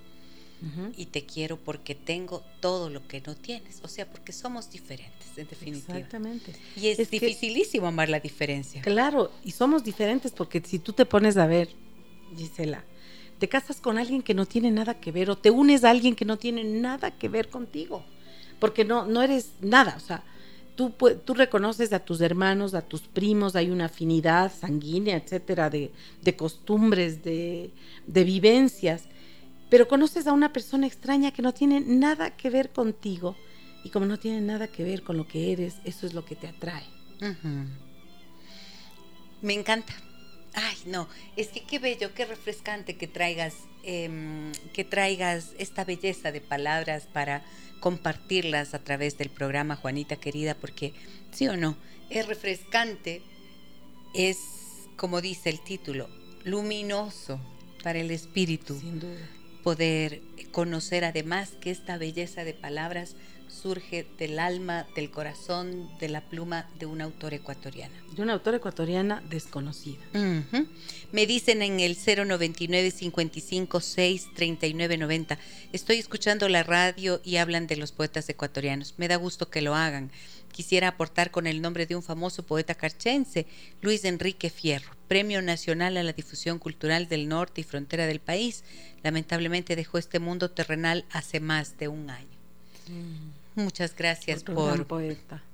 [0.95, 3.81] y te quiero porque tengo todo lo que no tienes.
[3.83, 5.97] O sea, porque somos diferentes, en definitiva.
[5.97, 6.53] Exactamente.
[6.77, 8.81] Y es, dificilísimo amar la diferencia.
[8.81, 11.67] Claro, y somos diferentes porque si tú te pones a ver,
[12.37, 12.85] Gisela,
[13.39, 16.15] te casas con alguien que no tiene nada que ver o te unes a alguien
[16.15, 18.05] que no tiene nada que ver contigo,
[18.61, 20.23] porque no, no eres nada, o sea,
[20.75, 26.35] tú, reconoces a tus hermanos, a tus primos, hay una afinidad sanguínea, etcétera, de, de
[26.35, 27.71] costumbres, de,
[28.07, 29.03] de vivencias,
[29.69, 33.35] pero conoces a una persona extraña que no tiene nada que ver contigo
[33.83, 36.35] y como no tiene nada que ver con lo que eres, eso es lo que
[36.35, 36.85] te atrae.
[39.41, 39.93] Me encanta.
[40.53, 46.31] Ay, no, es que qué bello, qué refrescante que traigas, em, que traigas esta belleza
[46.31, 47.43] de palabras para
[47.79, 50.93] compartirlas a través del programa, Juanita querida, porque
[51.31, 51.75] sí o no,
[52.09, 53.21] es refrescante,
[54.13, 54.37] es,
[54.95, 56.07] como dice el título,
[56.43, 57.39] luminoso
[57.83, 58.79] para el espíritu.
[58.79, 59.29] Sin duda
[59.63, 63.15] poder conocer además que esta belleza de palabras
[63.63, 67.95] surge del alma, del corazón, de la pluma de una autora ecuatoriana.
[68.13, 70.03] De una autora ecuatoriana desconocida.
[71.13, 75.39] Me dicen en el 099 55 6 39 90.
[75.71, 78.95] Estoy escuchando la radio y hablan de los poetas ecuatorianos.
[78.97, 80.11] Me da gusto que lo hagan.
[80.51, 83.47] Quisiera aportar con el nombre de un famoso poeta carchense,
[83.81, 88.65] Luis Enrique Fierro, Premio Nacional a la Difusión Cultural del Norte y Frontera del país.
[89.03, 92.37] Lamentablemente dejó este mundo terrenal hace más de un año.
[92.89, 93.42] Mm.
[93.55, 94.87] Muchas gracias por,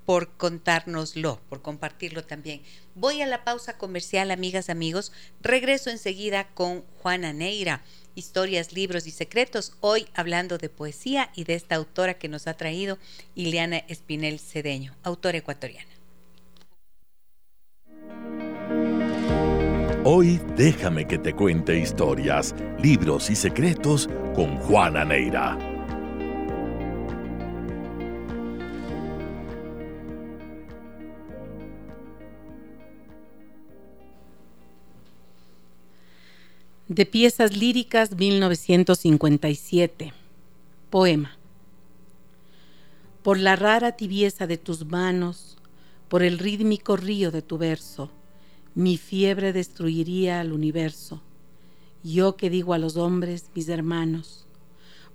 [0.05, 2.61] por contárnoslo, por compartirlo también.
[2.95, 5.11] Voy a la pausa comercial, amigas, amigos.
[5.41, 7.83] Regreso enseguida con Juana Neira
[8.19, 12.53] historias, libros y secretos, hoy hablando de poesía y de esta autora que nos ha
[12.53, 12.99] traído,
[13.33, 15.89] Ileana Espinel Cedeño, autora ecuatoriana.
[20.03, 25.68] Hoy déjame que te cuente historias, libros y secretos con Juana Neira.
[36.89, 40.11] De piezas líricas 1957.
[40.89, 41.37] Poema.
[43.21, 45.59] Por la rara tibieza de tus manos,
[46.07, 48.09] por el rítmico río de tu verso,
[48.73, 51.21] mi fiebre destruiría al universo.
[52.03, 54.47] Yo que digo a los hombres, mis hermanos,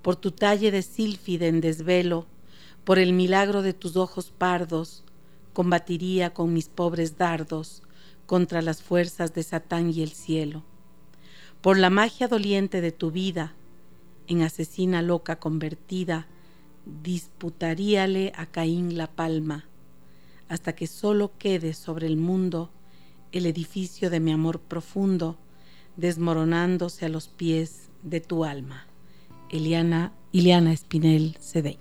[0.01, 2.27] por tu talle de sílfide en desvelo,
[2.85, 5.03] por el milagro de tus ojos pardos,
[5.53, 7.83] combatiría con mis pobres dardos
[8.27, 10.63] contra las fuerzas de Satán y el cielo.
[11.65, 13.55] Por la magia doliente de tu vida,
[14.27, 16.27] en asesina loca convertida,
[16.85, 19.65] disputaríale a Caín la palma,
[20.51, 22.71] hasta que solo quede sobre el mundo
[23.33, 25.39] el edificio de mi amor profundo,
[25.97, 28.87] desmoronándose a los pies de tu alma.
[29.49, 31.79] Eliana, Iliana Espinel Cedeño.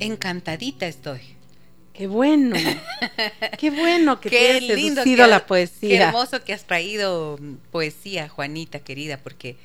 [0.00, 1.37] Encantadita estoy.
[1.98, 2.54] Qué bueno,
[3.58, 5.88] qué bueno que te has lindo que la poesía.
[5.88, 7.36] Qué hermoso que has traído
[7.72, 9.56] poesía, Juanita querida, porque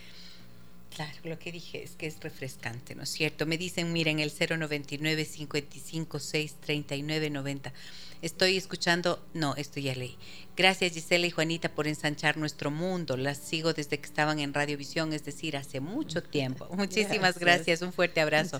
[0.95, 3.45] Claro, lo que dije es que es refrescante, ¿no es cierto?
[3.45, 7.73] Me dicen, miren, el 099 55 6 39 90.
[8.21, 10.15] Estoy escuchando, no, esto ya leí.
[10.55, 13.17] Gracias Gisela y Juanita por ensanchar nuestro mundo.
[13.17, 16.67] Las sigo desde que estaban en Radiovisión, es decir, hace mucho tiempo.
[16.71, 18.59] Muchísimas gracias, un fuerte abrazo.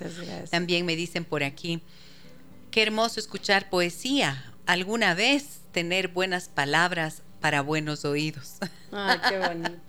[0.50, 1.82] También me dicen por aquí,
[2.74, 4.52] qué hermoso escuchar poesía.
[4.66, 8.56] Alguna vez tener buenas palabras para buenos oídos.
[8.92, 9.80] Ay, qué bonito.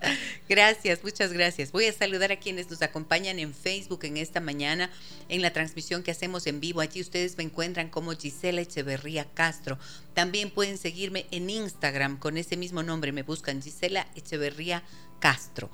[0.47, 1.71] gracias, muchas gracias.
[1.71, 4.91] Voy a saludar a quienes nos acompañan en Facebook en esta mañana,
[5.29, 6.79] en la transmisión que hacemos en vivo.
[6.79, 9.79] Allí ustedes me encuentran como Gisela Echeverría Castro.
[10.13, 13.11] También pueden seguirme en Instagram con ese mismo nombre.
[13.11, 14.83] Me buscan Gisela Echeverría
[15.19, 15.71] Castro.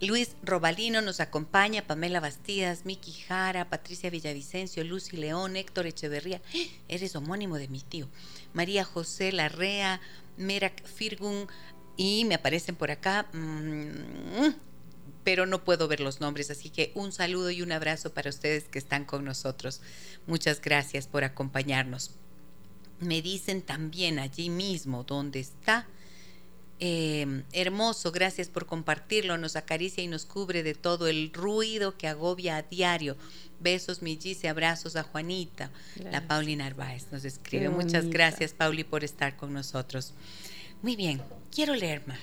[0.00, 6.40] Luis Robalino nos acompaña, Pamela Bastidas, Miki Jara, Patricia Villavicencio, Lucy León, Héctor Echeverría.
[6.88, 8.08] Eres homónimo de mi tío.
[8.54, 10.00] María José Larrea,
[10.38, 11.48] Merak Firgun
[11.98, 14.54] y me aparecen por acá, mm,
[15.22, 18.64] pero no puedo ver los nombres, así que un saludo y un abrazo para ustedes
[18.64, 19.82] que están con nosotros.
[20.26, 22.12] Muchas gracias por acompañarnos.
[23.00, 25.86] Me dicen también allí mismo donde está.
[26.82, 32.08] Eh, hermoso, gracias por compartirlo, nos acaricia y nos cubre de todo el ruido que
[32.08, 33.16] agobia a diario.
[33.60, 35.70] Besos, mi y abrazos a Juanita.
[36.10, 37.68] La Pauli Narváez nos escribe.
[37.68, 40.14] Muchas gracias, Pauli, por estar con nosotros.
[40.80, 41.20] Muy bien,
[41.54, 42.18] quiero leer más.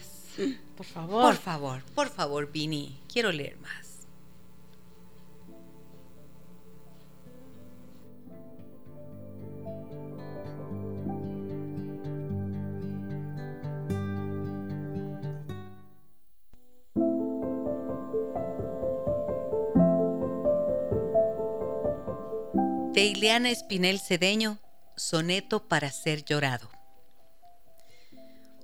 [0.76, 1.22] Por favor.
[1.22, 3.87] Por favor, por favor, Vini, quiero leer más.
[22.97, 24.57] De Ileana Espinel Cedeño,
[24.95, 26.71] Soneto para ser llorado.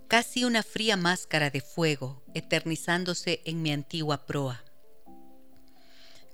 [0.07, 4.63] Casi una fría máscara de fuego eternizándose en mi antigua proa.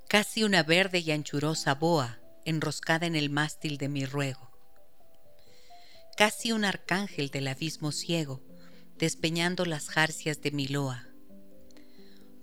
[0.07, 4.49] Casi una verde y anchurosa boa enroscada en el mástil de mi ruego.
[6.15, 8.41] Casi un arcángel del abismo ciego
[8.95, 11.05] despeñando las jarcias de mi loa.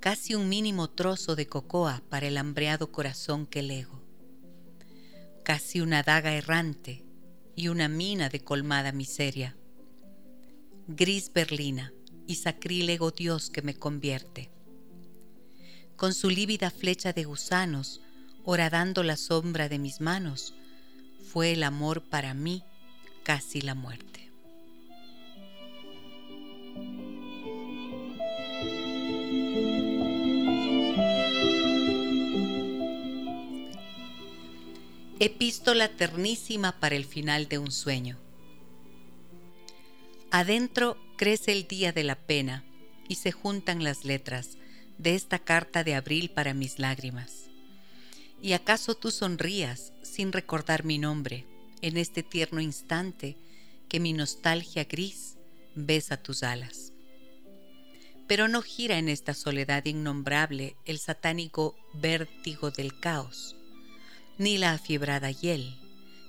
[0.01, 4.06] Casi un mínimo trozo de cocoa para el hambreado corazón que lego
[5.47, 7.05] casi una daga errante
[7.55, 9.57] y una mina de colmada miseria.
[10.89, 11.93] Gris berlina
[12.27, 14.51] y sacrílego Dios que me convierte.
[15.95, 18.01] Con su lívida flecha de gusanos,
[18.43, 20.53] horadando la sombra de mis manos,
[21.33, 22.65] fue el amor para mí
[23.23, 24.26] casi la muerte.
[35.19, 38.19] Epístola ternísima para el final de un sueño.
[40.31, 42.67] Adentro crece el día de la pena
[43.09, 44.59] y se juntan las letras
[44.99, 47.49] de esta carta de abril para mis lágrimas.
[48.43, 51.47] ¿Y acaso tú sonrías sin recordar mi nombre
[51.81, 53.39] en este tierno instante
[53.89, 55.39] que mi nostalgia gris
[55.75, 56.93] besa tus alas?
[58.27, 63.56] Pero no gira en esta soledad innombrable el satánico vértigo del caos
[64.39, 65.77] ni la afiebrada hiel,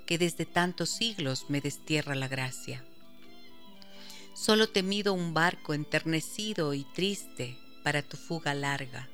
[0.06, 2.84] que desde tantos siglos me destierra la gracia.
[4.34, 9.10] Solo te mido un barco enternecido y triste para tu fuga larga.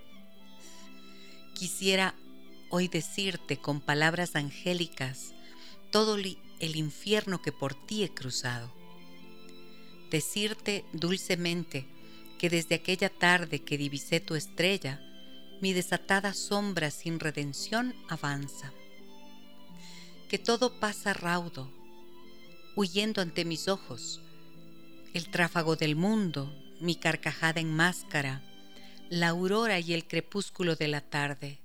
[1.56, 2.14] Quisiera
[2.70, 5.34] hoy decirte con palabras angélicas
[5.92, 8.72] todo el infierno que por ti he cruzado.
[10.12, 11.88] Decirte dulcemente
[12.38, 15.02] que desde aquella tarde que divisé tu estrella,
[15.62, 18.74] mi desatada sombra sin redención avanza
[20.30, 21.72] que todo pasa raudo,
[22.76, 24.22] huyendo ante mis ojos,
[25.14, 28.42] el tráfago del mundo, mi carcajada en máscara,
[29.10, 31.60] la aurora y el crepúsculo de la tarde,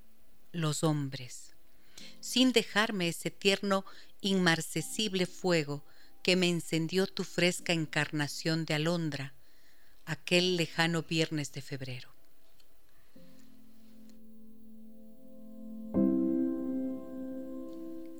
[0.52, 1.54] los hombres,
[2.20, 3.84] sin dejarme ese tierno,
[4.20, 5.82] inmarcesible fuego
[6.22, 9.32] que me encendió tu fresca encarnación de alondra,
[10.04, 12.17] aquel lejano viernes de febrero.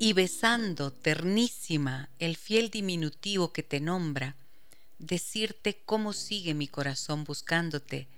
[0.09, 4.37] Y besando ternísima el fiel diminutivo que te nombra,
[4.99, 8.09] decirte cómo sigue mi corazón buscándote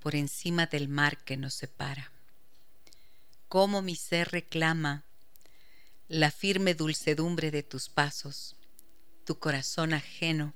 [0.00, 2.10] por encima del mar que nos separa.
[3.46, 5.04] Cómo mi ser reclama
[6.08, 8.56] la firme dulcedumbre de tus pasos,
[9.24, 10.54] tu corazón ajeno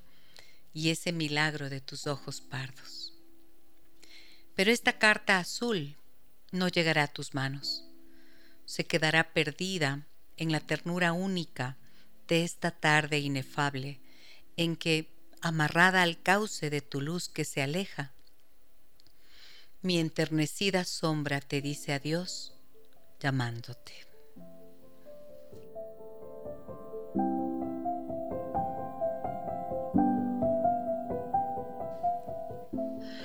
[0.73, 3.13] y ese milagro de tus ojos pardos.
[4.53, 5.95] Pero esta carta azul
[6.51, 7.85] no llegará a tus manos,
[8.65, 10.05] se quedará perdida
[10.43, 11.77] en la ternura única
[12.27, 13.99] de esta tarde inefable
[14.57, 15.09] en que,
[15.41, 18.13] amarrada al cauce de tu luz que se aleja,
[19.81, 22.53] mi enternecida sombra te dice adiós
[23.19, 23.93] llamándote.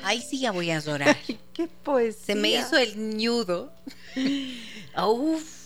[0.05, 1.17] Ahí sí ya voy a llorar.
[1.53, 2.17] ¿Qué pues?
[2.17, 3.73] Se me hizo el ñudo.
[4.97, 5.58] Uf,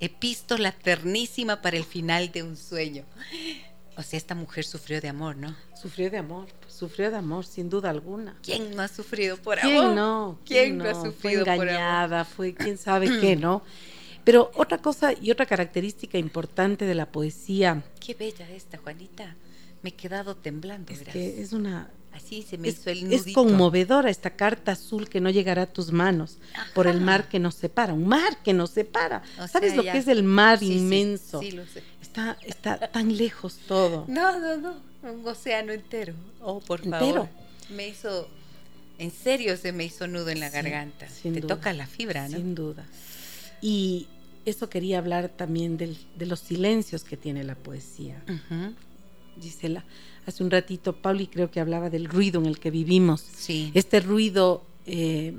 [0.00, 3.04] epístola ternísima para el final de un sueño.
[3.96, 5.56] O sea, esta mujer sufrió de amor, ¿no?
[5.74, 8.36] Sufrió de amor, sufrió de amor, sin duda alguna.
[8.42, 9.94] ¿Quién no ha sufrido por ¿Quién amor?
[9.94, 10.38] no?
[10.44, 13.62] ¿Quién, no ha sufrido fue engañada, por fue quién sabe qué, ¿no?
[14.22, 17.84] Pero otra cosa y otra característica importante de la poesía amor?
[17.98, 19.36] Qué bella esta, Juanita.
[19.82, 21.12] Me he quedado temblando, es verás.
[21.14, 23.42] que es una Así se me es, hizo el es nudito.
[23.42, 26.38] conmovedora esta carta azul que no llegará a tus manos
[26.74, 29.22] por el mar que nos separa, un mar que nos separa.
[29.38, 31.40] O ¿Sabes sea, lo ya- que es el mar Sí, inmenso?
[31.40, 31.82] Sí, lo sé.
[32.00, 34.04] Está, está tan lejos todo.
[34.08, 34.74] No, no, no.
[35.12, 36.14] Un océano entero.
[36.40, 36.98] Oh, por Entero.
[36.98, 37.28] favor.
[37.70, 38.28] Me hizo.
[38.98, 41.06] En serio se me hizo nudo en la garganta.
[41.22, 42.36] Te duda, toca la fibra, ¿no?
[42.38, 42.86] Sin duda.
[43.60, 44.08] Y
[44.46, 48.22] eso quería hablar también del- de los silencios que tiene la poesía.
[48.26, 48.72] Ujú.
[49.40, 49.84] Gisela,
[50.26, 53.20] hace un ratito Pauli creo que hablaba del ruido en el que vivimos.
[53.20, 53.70] Sí.
[53.74, 55.32] Este ruido eh,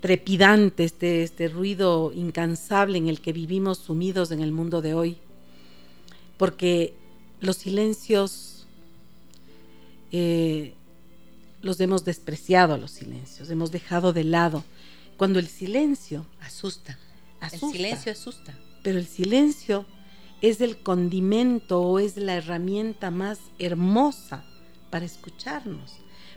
[0.00, 5.16] trepidante, este, este ruido incansable en el que vivimos sumidos en el mundo de hoy.
[6.36, 6.94] Porque
[7.40, 8.66] los silencios
[10.10, 10.74] eh,
[11.62, 14.64] los hemos despreciado los silencios, hemos dejado de lado.
[15.16, 16.98] Cuando el silencio Asusta.
[17.40, 18.58] asusta, El silencio asusta.
[18.82, 19.86] pero el silencio
[20.42, 24.44] es el condimento o es la herramienta más hermosa
[24.90, 25.94] para escucharnos,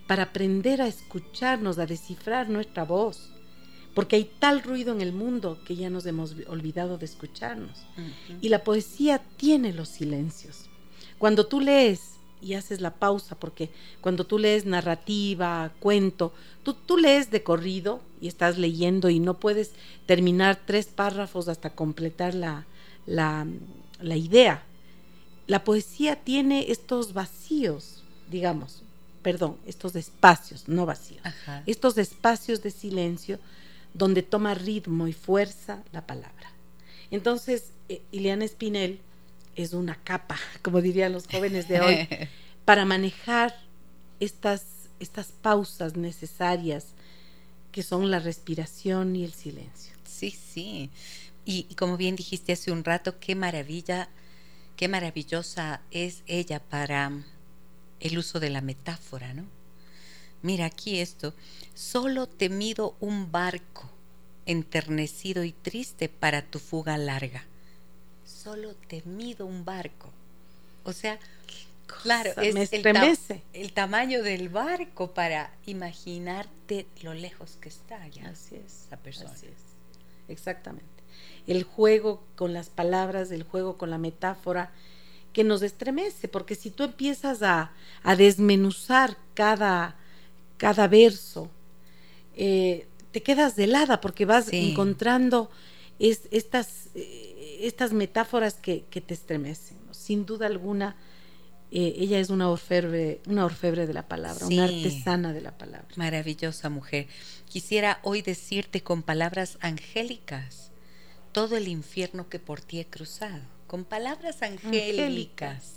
[0.07, 3.31] para aprender a escucharnos, a descifrar nuestra voz.
[3.95, 7.85] Porque hay tal ruido en el mundo que ya nos hemos olvidado de escucharnos.
[8.41, 10.69] Y la poesía tiene los silencios.
[11.17, 16.97] Cuando tú lees y haces la pausa, porque cuando tú lees narrativa, cuento, tú, tú
[16.97, 19.71] lees de corrido y estás leyendo y no puedes
[20.05, 22.65] terminar tres párrafos hasta completar la,
[23.05, 23.47] la,
[24.01, 24.63] la idea.
[25.47, 28.81] La poesía tiene estos vacíos, digamos,
[29.21, 31.63] perdón, estos espacios, no vacíos, Ajá.
[31.65, 33.39] estos espacios de silencio
[33.93, 36.51] donde toma ritmo y fuerza la palabra.
[37.11, 38.99] Entonces, eh, Ileana Espinel
[39.55, 42.07] es una capa, como dirían los jóvenes de hoy,
[42.65, 43.55] para manejar
[44.19, 44.63] estas,
[44.99, 46.87] estas pausas necesarias
[47.71, 49.93] que son la respiración y el silencio.
[50.05, 50.89] Sí, sí.
[51.45, 54.09] Y, y como bien dijiste hace un rato, qué maravilla,
[54.75, 57.11] qué maravillosa es ella para
[57.99, 59.45] el uso de la metáfora, ¿no?
[60.41, 61.33] Mira aquí esto,
[61.73, 63.89] solo te mido un barco
[64.45, 67.45] enternecido y triste para tu fuga larga.
[68.25, 70.11] Solo te mido un barco.
[70.83, 71.17] O sea,
[72.03, 78.55] claro, es ta- el tamaño del barco para imaginarte lo lejos que está ya Así
[78.55, 78.85] es.
[78.85, 79.31] esa persona.
[79.31, 79.53] Así es.
[80.27, 80.94] Exactamente.
[81.47, 84.71] El juego con las palabras, el juego con la metáfora,
[85.33, 87.71] que nos estremece, porque si tú empiezas a,
[88.03, 89.95] a desmenuzar cada,
[90.57, 91.49] cada verso,
[92.35, 94.69] eh, te quedas de helada porque vas Sí.
[94.71, 95.49] encontrando
[95.99, 99.77] es- estas, eh, estas metáforas que, que te estremecen.
[99.87, 99.93] ¿no?
[99.93, 100.95] Sin duda alguna,
[101.71, 105.87] eh, ella es una orfebre, una orfebre de la palabra, una artesana de la palabra.
[105.95, 107.07] Maravillosa mujer.
[107.47, 110.71] Quisiera hoy decirte con palabras angélicas
[111.35, 113.41] todo el infierno que por ti he cruzado.
[113.67, 115.73] Con palabras angélicas.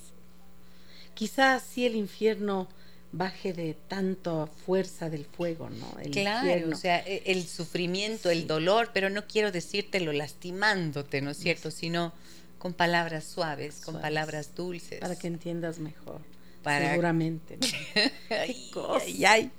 [1.14, 2.68] Quizás sí el infierno
[3.10, 5.98] baje de tanta fuerza del fuego, ¿no?
[6.00, 6.76] El Claro, infierno.
[6.76, 11.70] o sea, e- el sufrimiento, el dolor, pero no quiero decírtelo lastimándote, ¿no es cierto?
[11.70, 12.12] Sino
[12.58, 15.00] con palabras suaves, con palabras dulces.
[15.00, 16.20] para que entiendas mejor.
[16.62, 17.56] Para- Seguramente.
[17.56, 17.66] ¿no?
[18.36, 19.04] Ay, cosa.
[19.04, 19.50] ay, ay.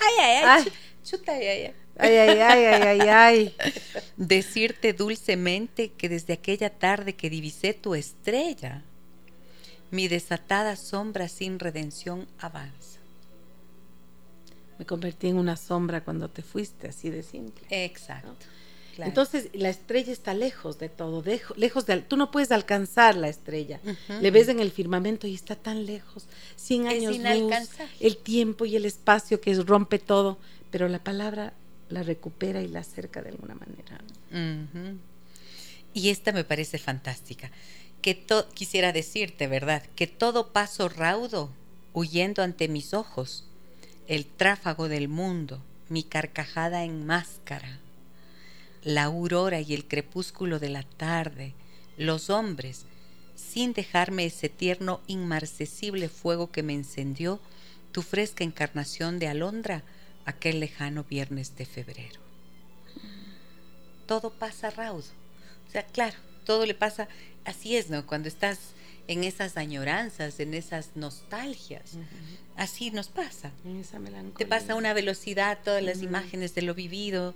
[0.00, 0.72] Ay, ay, ay.
[1.08, 1.74] Chuta, ay, ay, ay.
[1.96, 3.54] Ay, ay, ay, ay,
[4.16, 8.84] decirte dulcemente que desde aquella tarde que divisé tu estrella,
[9.90, 13.00] mi desatada sombra sin redención avanza.
[14.78, 17.64] Me convertí en una sombra cuando te fuiste, así de simple.
[17.70, 18.46] Exacto.
[18.98, 21.22] Entonces la estrella está lejos de todo,
[21.56, 21.98] lejos de...
[21.98, 23.80] Tú no puedes alcanzar la estrella.
[24.20, 26.26] Le ves en el firmamento y está tan lejos.
[26.56, 27.54] Cien años luz,
[28.00, 30.38] el tiempo y el espacio que rompe todo.
[30.70, 31.52] Pero la palabra
[31.88, 34.00] la recupera y la acerca de alguna manera.
[35.94, 37.50] Y esta me parece fantástica.
[38.02, 39.82] Que quisiera decirte, ¿verdad?
[39.96, 41.50] Que todo paso raudo,
[41.92, 43.44] huyendo ante mis ojos,
[44.06, 47.80] el tráfago del mundo, mi carcajada en máscara,
[48.84, 51.54] la aurora y el crepúsculo de la tarde,
[51.96, 52.84] los hombres,
[53.34, 57.40] sin dejarme ese tierno, inmarcesible fuego que me encendió,
[57.92, 59.82] tu fresca encarnación de alondra,
[60.28, 62.20] aquel lejano viernes de febrero.
[64.06, 65.04] Todo pasa raudo.
[65.68, 67.08] O sea, claro, todo le pasa,
[67.44, 68.06] así es, ¿no?
[68.06, 68.58] Cuando estás
[69.06, 71.92] en esas añoranzas, en esas nostalgias.
[72.56, 73.52] Así nos pasa.
[74.36, 77.34] Te pasa una velocidad todas las imágenes de lo vivido,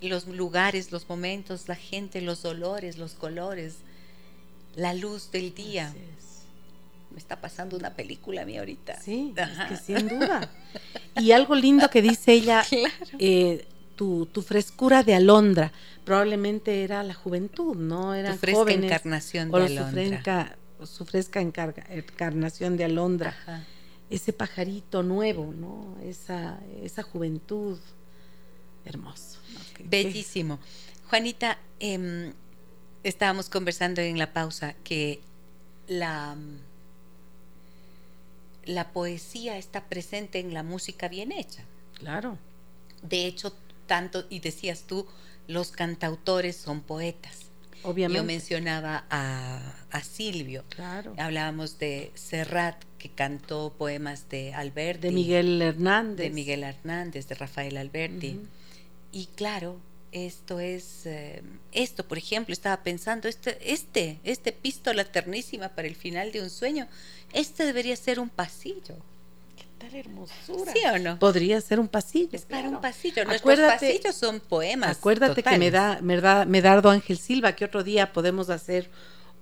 [0.00, 3.76] los lugares, los momentos, la gente, los olores, los colores,
[4.74, 5.94] la luz del día.
[7.10, 9.00] Me está pasando una película a mí ahorita.
[9.00, 10.50] Sí, es que sin duda.
[11.16, 12.64] Y algo lindo que dice ella,
[13.18, 15.72] eh, tu, tu, frescura de alondra,
[16.04, 18.14] probablemente era la juventud, ¿no?
[18.14, 20.56] Era tu fresca encarnación de alondra
[20.86, 23.34] su fresca encarnación de alondra,
[24.10, 25.96] ese pajarito nuevo, ¿no?
[26.02, 27.78] Esa, esa juventud,
[28.84, 29.38] hermoso.
[29.84, 30.58] Bellísimo.
[31.08, 32.32] Juanita, em,
[33.02, 35.20] estábamos conversando en la pausa que
[35.88, 36.36] la,
[38.68, 41.64] la poesía está presente en la música bien hecha.
[41.94, 42.38] Claro.
[43.02, 43.54] De hecho,
[43.86, 45.06] tanto, y decías tú,
[45.46, 47.46] los cantautores son poetas.
[47.96, 50.64] Yo mencionaba a, Silvio.
[50.68, 51.14] Claro.
[51.16, 55.08] Hablábamos de Serrat, que cantó poemas de Alberti.
[55.08, 56.28] De Miguel Hernández.
[56.28, 58.40] De Miguel Hernández, de Rafael Alberti.
[59.12, 59.80] Y claro,
[60.12, 61.42] esto es, eh,
[61.72, 66.50] esto, por ejemplo, estaba pensando, este, este, este epístola ternísima para el final de un
[66.50, 66.88] sueño,
[67.32, 68.96] este debería ser un pasillo
[69.78, 70.72] tal hermosura.
[70.72, 71.18] ¿Sí o no?
[71.18, 72.30] Podría ser un pasillo.
[72.32, 73.24] Es para un pasillo.
[73.24, 74.96] Nuestros pasillos son poemas.
[74.98, 78.90] Acuérdate que me da, me da Medardo Ángel Silva, que otro día podemos hacer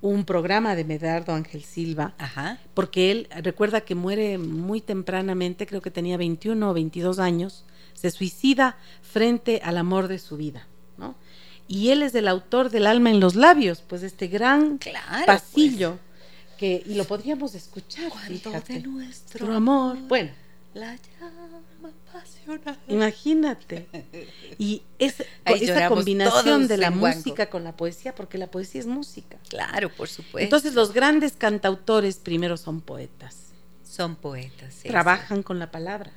[0.03, 2.59] un programa de Medardo Ángel Silva, Ajá.
[2.75, 7.65] porque él recuerda que muere muy tempranamente, creo que tenía 21 o 22 años,
[7.97, 10.67] se suicida frente al amor de su vida,
[10.99, 11.17] ¿no?
[11.69, 14.79] Y él es el autor del alma en los labios, pues este gran
[15.27, 15.99] pasillo.
[15.99, 16.59] Pues.
[16.59, 18.13] que y lo podríamos escuchar
[18.69, 20.31] de nuestro amor bueno.
[20.75, 21.63] la llama
[22.09, 22.79] apasionada.
[22.87, 23.89] Imagínate.
[24.59, 29.39] Y es, esa combinación de la música con la poesía porque la poesía es música.
[29.49, 30.39] Claro por supuesto.
[30.39, 33.47] Entonces los grandes cantautores primero son poetas.
[33.83, 36.13] Son poetas trabajan con la palabra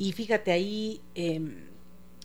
[0.00, 1.68] y fíjate ahí em,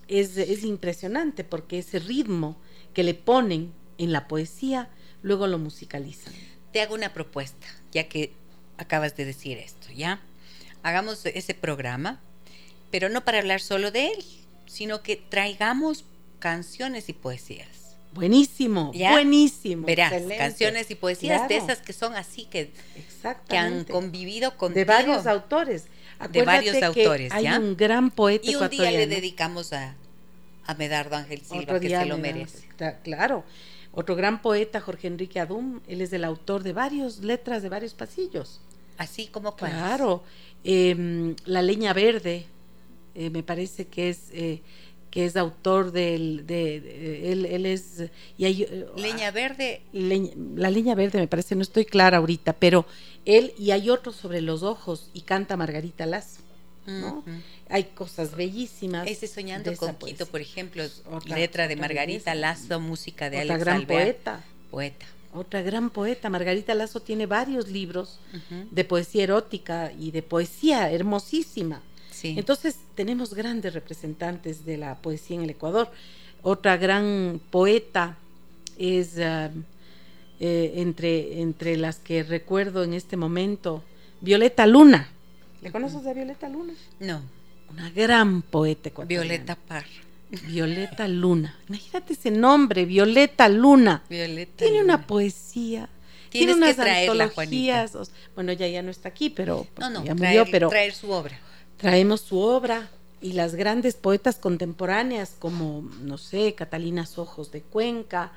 [0.08, 2.58] es, es impresionante porque ese ritmo
[2.96, 4.90] que le ponen en la poesía
[5.22, 6.34] luego lo musicalizan
[6.76, 8.34] te hago una propuesta, ya que
[8.78, 10.20] acabas de decir esto, ¿ya?
[10.84, 12.20] Hagamos ese programa,
[12.92, 14.26] pero no para hablar solo de él,
[14.66, 16.04] sino que traigamos
[16.40, 17.96] canciones y poesías.
[18.12, 19.88] Buenísimo, buenísimo.
[19.88, 22.74] Verás, canciones y poesías de esas que son así, que,
[23.48, 25.86] que han convivido con De varios autores.
[26.32, 29.96] De varios autores, Hay un gran poeta Y un día le dedicamos a,
[30.66, 32.68] a Medardo Ángel Silva, que se lo merece.
[33.04, 33.44] Claro.
[33.98, 37.94] Otro gran poeta, Jorge Enrique Adum, él es el autor de varias letras de varios
[37.94, 38.60] pasillos.
[38.98, 39.78] Así como cuáles.
[39.78, 40.24] Claro,
[40.66, 42.46] em, La Leña Verde,
[43.14, 44.62] eh, me parece que es eh,
[45.16, 48.04] que es autor del, de, él, él, es
[48.38, 49.82] y hay, eh, Leña Verde.
[49.94, 52.86] la Leña Verde me parece, no estoy clara ahorita, pero
[53.24, 56.42] él y hay otro sobre los ojos y canta Margarita Lazo.
[56.86, 57.24] ¿no?
[57.70, 59.08] Hay cosas bellísimas.
[59.08, 60.84] Ese Soñando con Quito, por ejemplo,
[61.28, 64.44] letra de Margarita Lazo, música de Otra gran poeta.
[64.70, 65.06] Poeta.
[65.34, 66.30] Otra gran poeta.
[66.30, 68.20] Margarita Lazo tiene varios libros
[68.70, 71.82] de poesía erótica y de poesía hermosísima.
[72.38, 75.90] Entonces, tenemos grandes representantes de la poesía en el Ecuador.
[76.42, 78.18] Otra gran poeta
[78.78, 79.50] es eh,
[80.40, 83.84] entre, entre las que recuerdo en este momento,
[84.22, 85.10] Violeta Luna.
[85.62, 86.74] ¿Le conoces a Violeta Luna?
[87.00, 87.22] No.
[87.72, 89.88] Una gran poeta Violeta Parra.
[90.48, 91.58] Violeta Luna.
[91.70, 94.04] Imagínate ese nombre, Violeta Luna.
[94.08, 95.90] Tiene una poesía.
[96.30, 97.94] tiene unas que traerla, antologías.
[98.36, 101.40] Bueno, ella ya no está aquí, pero no, no, ya traer, pero traer su obra.
[101.78, 102.90] Traemos su obra
[103.22, 108.32] y las grandes poetas contemporáneas como, no sé, Catalina Ojos de Cuenca,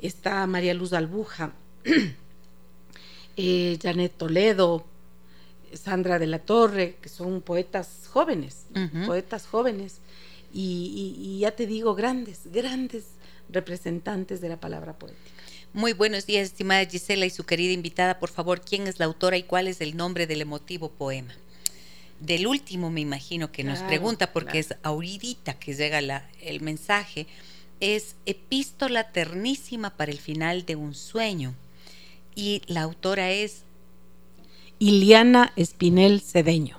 [0.00, 1.52] está María Luz Albuja,
[3.36, 4.84] eh, Janet Toledo,
[5.72, 8.66] Sandra de la Torre, que son poetas jóvenes,
[9.06, 10.00] poetas jóvenes,
[10.52, 13.04] y, ya te digo, grandes, grandes
[13.48, 15.20] representantes de la palabra poética.
[15.72, 18.18] Muy buenos días, estimada Gisela y su querida invitada.
[18.18, 21.34] Por favor, ¿quién es la autora y cuál es el nombre del emotivo poema?
[22.20, 27.26] Del último, me imagino que nos pregunta, porque es ahorita que llega la, el mensaje,
[27.80, 31.54] es Epístola Ternísima para el final de un sueño.
[32.34, 33.62] Y la autora es
[34.78, 36.78] Iliana Espinel Cedeño.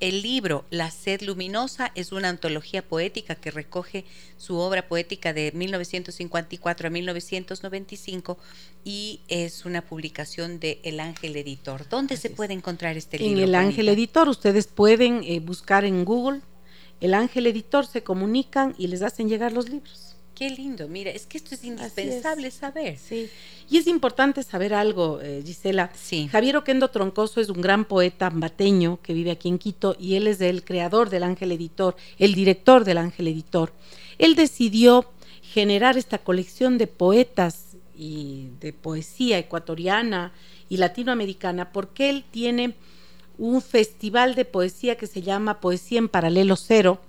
[0.00, 4.04] El libro La sed luminosa es una antología poética que recoge
[4.36, 8.38] su obra poética de 1954 a 1995
[8.84, 11.88] y es una publicación de El Ángel Editor.
[11.88, 13.38] ¿Dónde se puede encontrar este libro?
[13.38, 16.42] En El Ángel Editor ustedes pueden eh, buscar en Google
[17.00, 20.07] El Ángel Editor, se comunican y les hacen llegar los libros.
[20.38, 22.96] Qué lindo, mira, es que esto es indispensable saber.
[22.96, 23.28] Sí.
[23.68, 25.90] Y es importante saber algo, eh, Gisela.
[25.96, 26.28] Sí.
[26.30, 30.28] Javier Oquendo Troncoso es un gran poeta ambateño que vive aquí en Quito y él
[30.28, 33.72] es el creador del Ángel Editor, el director del Ángel Editor.
[34.16, 35.10] Él decidió
[35.42, 40.32] generar esta colección de poetas y de poesía ecuatoriana
[40.68, 42.74] y latinoamericana porque él tiene
[43.38, 47.00] un festival de poesía que se llama Poesía en Paralelo Cero,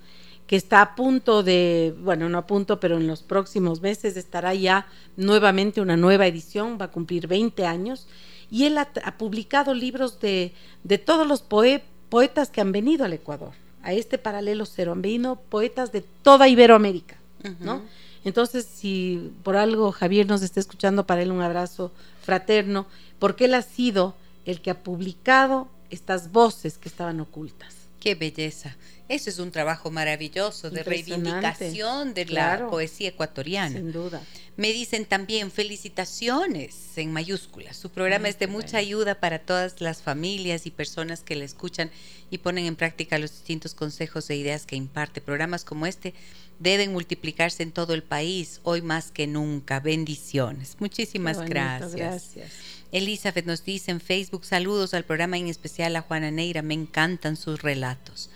[0.49, 4.55] que está a punto de, bueno, no a punto, pero en los próximos meses estará
[4.55, 8.07] ya nuevamente una nueva edición, va a cumplir 20 años,
[8.49, 8.87] y él ha,
[9.19, 13.51] publicado libros de, de todos los poetas que han venido al Ecuador,
[13.83, 17.17] a este paralelo cero, han venido poetas de toda Iberoamérica,
[17.59, 17.83] ¿no?
[18.25, 21.91] Entonces, si por algo Javier nos está escuchando, para él un abrazo
[22.23, 22.87] fraterno,
[23.19, 24.15] porque él ha sido
[24.47, 27.78] el que ha publicado estas voces que estaban ocultas.
[27.99, 28.75] Qué belleza.
[29.09, 33.75] Eso es un trabajo maravilloso de reivindicación de la poesía ecuatoriana.
[33.75, 34.21] Sin duda.
[34.55, 37.75] Me dicen también felicitaciones en mayúsculas.
[37.75, 41.89] Su programa es de mucha ayuda para todas las familias y personas que le escuchan
[42.29, 45.21] y ponen en práctica los distintos consejos e ideas que imparte.
[45.21, 46.13] Programas como este
[46.59, 49.79] deben multiplicarse en todo el país, hoy más que nunca.
[49.79, 50.75] Bendiciones.
[50.79, 51.95] Muchísimas gracias.
[51.95, 52.51] Gracias.
[52.91, 57.37] Elizabeth nos dice en Facebook, saludos al programa, en especial a Juana Neira, me encantan
[57.37, 58.29] sus relatos.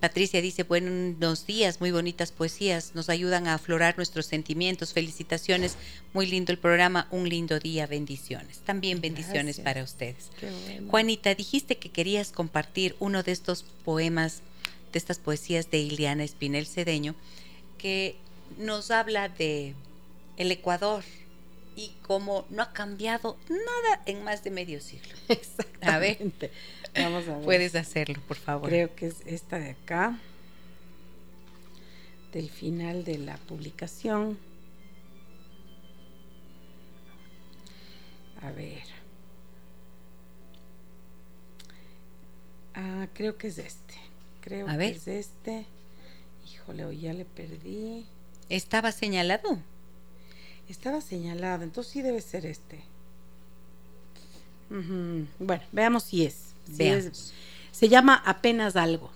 [0.00, 5.76] Patricia dice, buenos días, muy bonitas poesías, nos ayudan a aflorar nuestros sentimientos, felicitaciones,
[6.14, 8.60] muy lindo el programa, un lindo día, bendiciones.
[8.60, 10.30] También bendiciones para ustedes.
[10.88, 14.42] Juanita, dijiste que querías compartir uno de estos poemas,
[14.92, 17.16] de estas poesías de Iliana Espinel Cedeño,
[17.76, 18.16] que
[18.56, 19.74] nos habla de
[20.36, 21.02] el Ecuador
[21.78, 25.14] y cómo no ha cambiado nada en más de medio siglo.
[25.28, 26.50] Exactamente.
[26.92, 27.44] Vamos a ver.
[27.44, 28.68] Puedes hacerlo, por favor.
[28.68, 30.18] Creo que es esta de acá,
[32.32, 34.36] del final de la publicación.
[38.42, 38.82] A ver.
[42.74, 43.94] Ah, creo que es este.
[44.40, 45.64] Creo que es este.
[46.52, 48.04] Híjole, hoy ya le perdí.
[48.48, 49.62] ¿Estaba señalado?
[50.68, 52.84] Estaba señalado, entonces sí debe ser este.
[55.38, 56.48] Bueno, veamos si es
[57.78, 59.10] se llama Apenas algo.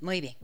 [0.00, 0.36] Muy bien.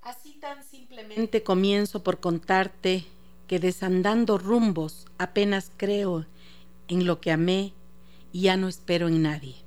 [0.00, 3.04] Así tan simplemente comienzo por contarte
[3.46, 6.24] que desandando rumbos apenas creo
[6.88, 7.72] en lo que amé
[8.32, 9.65] y ya no espero en nadie.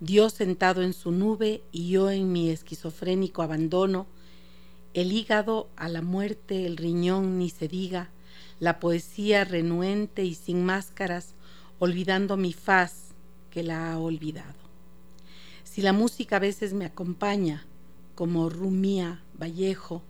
[0.00, 4.06] Dios sentado en su nube y yo en mi esquizofrénico abandono,
[4.92, 8.10] el hígado a la muerte, el riñón ni se diga,
[8.60, 11.34] la poesía renuente y sin máscaras,
[11.78, 13.14] olvidando mi faz
[13.50, 14.54] que la ha olvidado.
[15.64, 17.66] Si la música a veces me acompaña,
[18.14, 20.02] como Rumía Vallejo,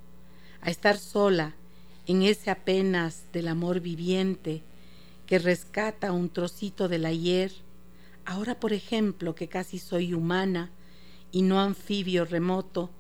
[0.61, 1.55] a estar sola
[2.07, 4.63] en ese apenas del amor viviente
[5.27, 7.53] que rescata un trocito del ayer,
[8.27, 10.71] ahora por ejemplo que casi soy humana
[11.33, 12.91] y no anfibio remoto,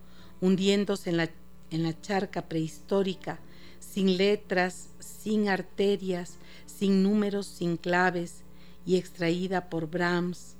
[0.41, 1.31] hundiéndose en la,
[1.71, 3.41] en la charca prehistórica,
[3.81, 8.45] sin letras, sin arterias, sin números, sin claves,
[8.87, 10.55] y extraída por Brahms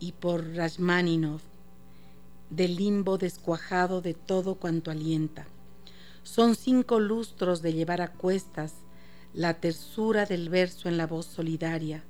[0.00, 1.42] y por Rachmaninoff,
[2.50, 5.46] del limbo descuajado de todo cuanto alienta.
[6.24, 8.74] Son cinco lustros de llevar a cuestas
[9.32, 12.02] la tersura del verso en la voz solidaria.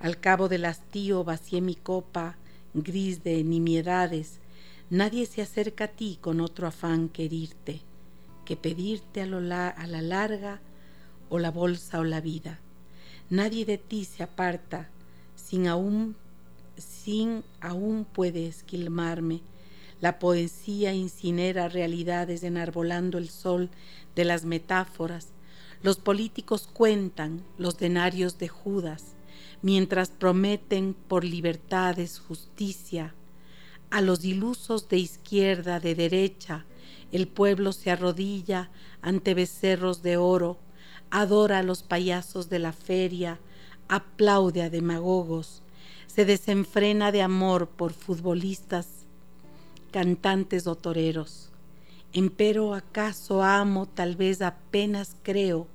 [0.00, 2.36] Al cabo del hastío vacié mi copa
[2.74, 4.40] gris de nimiedades.
[4.90, 7.82] Nadie se acerca a ti con otro afán que herirte
[8.50, 10.60] que pedirte a, a la larga
[11.28, 12.58] o la bolsa o la vida.
[13.28, 14.88] Nadie de ti se aparta
[15.36, 16.16] sin aún,
[16.76, 19.42] sin aún puede esquilmarme.
[20.00, 23.70] La poesía incinera realidades enarbolando el sol
[24.16, 25.28] de las metáforas.
[25.84, 29.14] Los políticos cuentan los denarios de Judas,
[29.62, 33.14] mientras prometen por libertades justicia.
[33.90, 36.64] a los ilusos de izquierda, de derecha,
[37.10, 38.70] el pueblo se arrodilla
[39.02, 40.58] ante becerros de oro,
[41.10, 43.40] adora a los payasos de la feria,
[43.88, 45.62] aplaude a demagogos,
[46.06, 49.06] se desenfrena de amor por futbolistas,
[49.90, 51.50] cantantes o toreros.
[52.12, 55.66] Empero acaso amo, tal vez apenas creo,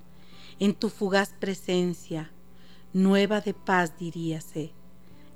[0.59, 2.31] en tu fugaz presencia,
[2.95, 4.71] nueva de paz diríase,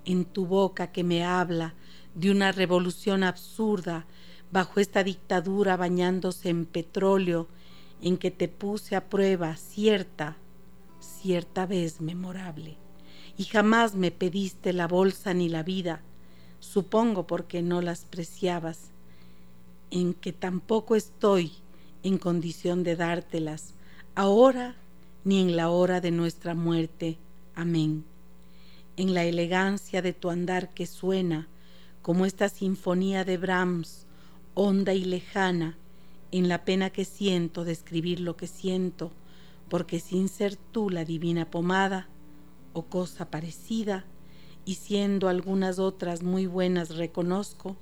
[0.06, 1.74] en tu boca que me habla
[2.16, 4.06] de una revolución absurda
[4.50, 7.50] bajo esta dictadura bañándose en petróleo
[8.02, 10.38] en que te puse a prueba cierta,
[11.02, 12.78] cierta vez memorable,
[13.36, 16.02] y jamás me pediste la bolsa ni la vida,
[16.62, 18.92] supongo porque no las preciabas,
[19.92, 21.52] en que tampoco estoy
[22.04, 23.74] en condición de dártelas,
[24.16, 24.78] ahora
[25.26, 27.18] ni en la hora de nuestra muerte.
[27.60, 28.06] Amén.
[28.96, 31.50] En la elegancia de tu andar que suena,
[32.02, 34.08] como esta sinfonía de Brahms,
[34.54, 35.78] honda y lejana,
[36.32, 39.12] en la pena que siento de escribir lo que siento,
[39.68, 42.08] porque sin ser tú la divina pomada
[42.72, 44.06] o cosa parecida,
[44.64, 47.76] y siendo algunas otras muy buenas reconozco,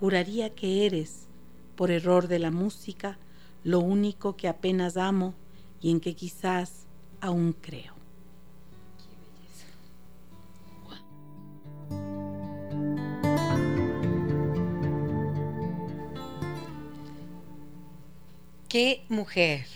[0.00, 1.26] juraría que eres,
[1.76, 3.18] por error de la música,
[3.62, 5.34] lo único que apenas amo
[5.82, 6.86] y en que quizás
[7.20, 8.01] aún creo.
[18.72, 19.66] Qué mujer.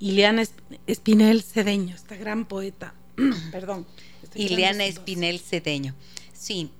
[0.00, 0.42] Ileana
[0.88, 2.94] Espinel Cedeño, esta gran poeta.
[3.52, 3.86] Perdón.
[4.34, 5.94] Ileana Espinel Cedeño.
[6.32, 6.72] Sí,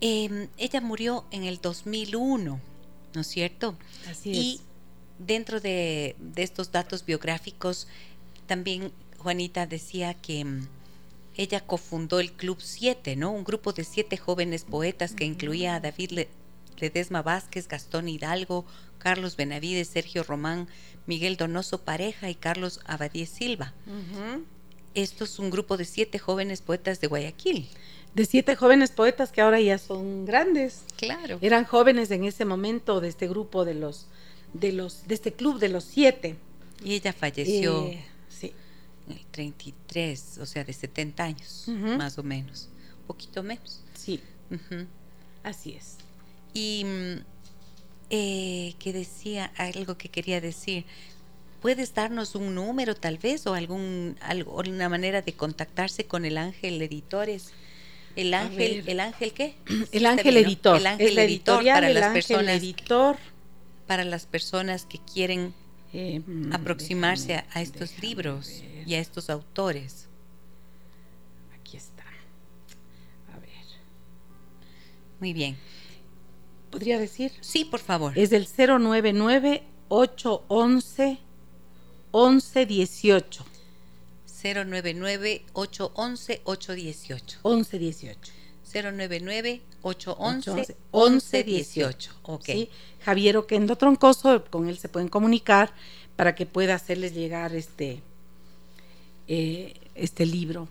[0.00, 2.60] em, ella murió en el 2001,
[3.14, 3.76] ¿no es cierto?
[4.08, 4.38] Así es.
[4.38, 4.60] Y
[5.18, 7.86] dentro de, estos datos biográficos,
[8.46, 10.66] también Juanita decía que mm,
[11.36, 13.32] ella cofundó el Club 7, ¿no?
[13.32, 16.26] Un grupo de siete jóvenes poetas que incluía a David
[16.78, 18.64] Ledesma Vázquez, Gastón Hidalgo,
[19.02, 20.68] Carlos Benavides, Sergio Román,
[21.06, 23.74] Miguel Donoso Pareja y Carlos Abadie Silva.
[24.94, 27.68] Esto es un grupo de siete jóvenes poetas de Guayaquil.
[28.14, 30.82] De siete jóvenes poetas que ahora ya son grandes.
[30.96, 31.38] Claro.
[31.40, 34.06] Eran jóvenes en ese momento de este grupo de los,
[34.52, 36.36] de los, de este club de los siete.
[36.84, 38.52] Y ella falleció eh, sí.
[39.08, 42.68] en el 33, o sea, de 70 años, más o menos.
[43.00, 43.80] Un poquito menos.
[43.94, 44.20] Sí.
[45.42, 45.96] Así es.
[46.54, 47.31] Y mm,
[48.14, 50.84] eh, que decía algo que quería decir.
[51.62, 56.82] ¿Puedes darnos un número tal vez o algún alguna manera de contactarse con el Ángel
[56.82, 57.52] Editores?
[58.14, 59.54] El Ángel, ¿el Ángel qué?
[59.92, 60.76] El Ángel Editor.
[60.76, 62.56] El Ángel Editor para las personas.
[62.62, 63.16] Editor.
[63.86, 65.54] Para las personas que quieren
[65.94, 70.08] eh, mm, aproximarse a, estos libros y a estos autores.
[71.58, 72.04] Aquí está.
[73.34, 73.64] A ver.
[75.18, 75.56] Muy bien
[76.72, 77.30] podría decir?
[77.40, 78.18] Sí, por favor.
[78.18, 81.18] Es del 099 811
[82.12, 83.44] 1118.
[84.42, 87.40] 099 811 818.
[87.44, 88.32] 1118.
[88.72, 92.12] 099 811 1118.
[92.22, 92.44] Ok.
[92.46, 92.70] ¿Sí?
[93.04, 95.72] Javier Oquendo Troncoso, con él se pueden comunicar
[96.16, 98.02] para que pueda hacerles llegar este,
[99.28, 100.68] eh, este libro.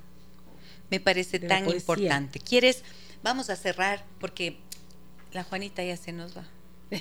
[0.90, 2.40] Me parece tan importante.
[2.40, 2.84] ¿Quieres?
[3.24, 4.58] Vamos a cerrar porque
[5.34, 6.46] la Juanita ya se nos va.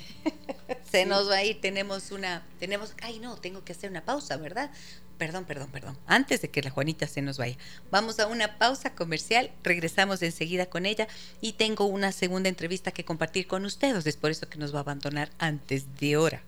[0.91, 4.37] se nos va a ir, tenemos una, tenemos, ay no, tengo que hacer una pausa,
[4.37, 4.71] ¿verdad?
[5.17, 5.97] Perdón, perdón, perdón.
[6.07, 7.55] Antes de que la Juanita se nos vaya,
[7.91, 11.07] vamos a una pausa comercial, regresamos enseguida con ella
[11.41, 14.79] y tengo una segunda entrevista que compartir con ustedes, es por eso que nos va
[14.79, 16.41] a abandonar antes de hora.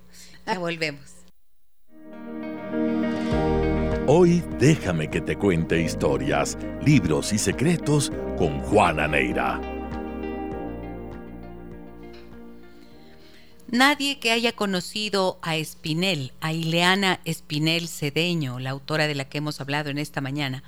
[0.47, 1.11] Ya volvemos.
[4.07, 9.72] Hoy déjame que te cuente historias, libros y secretos con Juana Neira.
[13.73, 19.39] Nadie que haya conocido a Espinel, a Ileana Espinel Cedeño, la autora de la que
[19.39, 20.63] hemos hablado en esta mañana,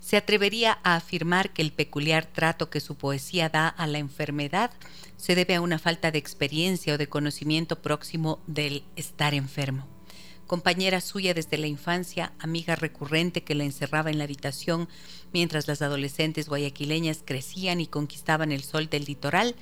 [0.00, 4.72] se atrevería a afirmar que el peculiar trato que su poesía da a la enfermedad
[5.16, 9.86] se debe a una falta de experiencia o de conocimiento próximo del estar enfermo.
[10.48, 14.88] Compañera suya desde la infancia, amiga recurrente que la encerraba en la habitación
[15.32, 19.54] mientras las adolescentes guayaquileñas crecían y conquistaban el sol del litoral,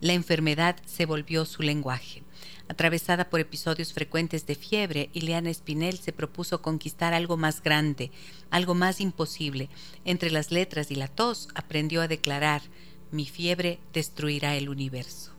[0.00, 2.23] la enfermedad se volvió su lenguaje.
[2.66, 8.10] Atravesada por episodios frecuentes de fiebre, Ileana Espinel se propuso conquistar algo más grande,
[8.50, 9.68] algo más imposible.
[10.06, 12.62] Entre las letras y la tos aprendió a declarar,
[13.10, 15.32] mi fiebre destruirá el universo.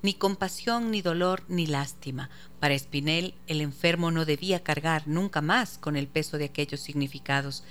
[0.00, 2.28] Ni compasión, ni dolor, ni lástima.
[2.60, 7.62] Para Espinel, el enfermo no debía cargar nunca más con el peso de aquellos significados.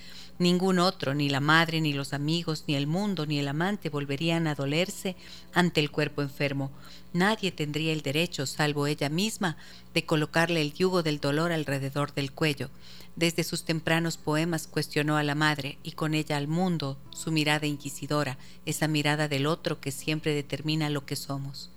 [0.43, 4.45] Ningún otro, ni la madre, ni los amigos, ni el mundo, ni el amante volverían
[4.45, 5.15] a dolerse
[5.53, 6.69] ante el cuerpo enfermo.
[7.13, 9.55] Nadie tendría el derecho, salvo ella misma,
[9.93, 12.69] de colocarle el yugo del dolor alrededor del cuello.
[13.15, 17.65] Desde sus tempranos poemas cuestionó a la madre y con ella al mundo, su mirada
[17.65, 21.69] inquisidora, esa mirada del otro que siempre determina lo que somos.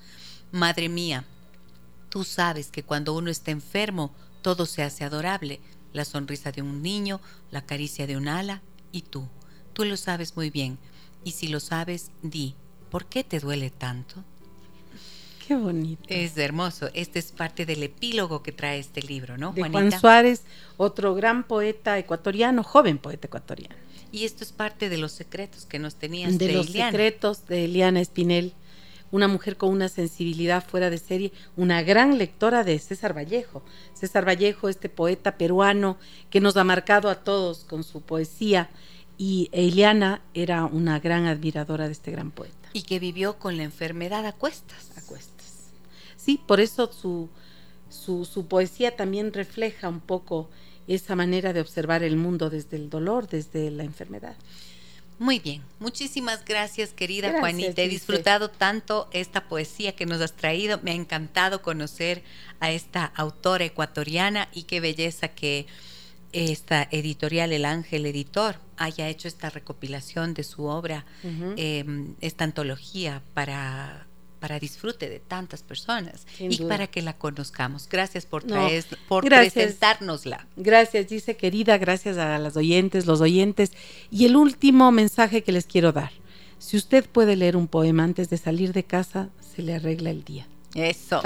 [0.51, 1.25] Madre mía,
[2.09, 4.13] tú sabes que cuando uno está enfermo,
[4.43, 5.61] todo se hace adorable,
[5.97, 7.21] la sonrisa de un niño,
[7.51, 9.29] la caricia de un ala y tú.
[9.73, 10.79] Tú lo sabes muy bien.
[11.25, 12.55] Y si lo sabes, di,
[12.91, 14.23] ¿por qué te duele tanto?
[15.47, 16.03] Qué bonito.
[16.09, 16.91] Es hermoso.
[16.93, 20.43] Este es parte del epílogo que trae este libro, ¿no, de Juan Suárez,
[20.77, 23.77] otro gran poeta ecuatoriano, joven poeta ecuatoriano.
[24.13, 27.65] Y esto es parte de los secretos que nos tenías de, de los secretos de
[27.65, 28.55] Eliana Espinel
[29.11, 33.63] una mujer con una sensibilidad fuera de serie, una gran lectora de César Vallejo.
[33.95, 35.97] César Vallejo, este poeta peruano
[36.31, 38.71] que nos ha marcado a todos con su poesía,
[39.19, 42.69] y Eliana era una gran admiradora de este gran poeta.
[42.73, 44.91] Y que vivió con la enfermedad a cuestas.
[44.97, 45.71] A cuestas.
[46.17, 47.31] Sí, por eso su,
[47.89, 50.51] su, su poesía también refleja un poco
[50.87, 54.37] esa manera de observar el mundo desde el dolor, desde la enfermedad.
[55.19, 57.83] Muy bien, muchísimas gracias querida Juanita.
[57.83, 60.79] He disfrutado tanto esta poesía que nos has traído.
[60.83, 62.23] Me ha encantado conocer
[62.61, 65.67] a esta autora ecuatoriana y qué belleza que
[66.33, 73.23] esta editorial El Ángel Editor haya hecho esta recopilación de su obra, em, esta antología
[73.33, 74.06] para
[74.47, 77.89] para disfrute de tantas personas y para que la conozcamos.
[77.89, 80.47] Gracias por traer, por presentárnosla.
[80.55, 83.73] Gracias, dice querida, gracias a las oyentes, los oyentes.
[84.09, 86.13] Y el último mensaje que les quiero dar.
[86.61, 90.23] Si usted puede leer un poema antes de salir de casa, se le arregla el
[90.23, 90.47] día.
[90.77, 91.21] Eso.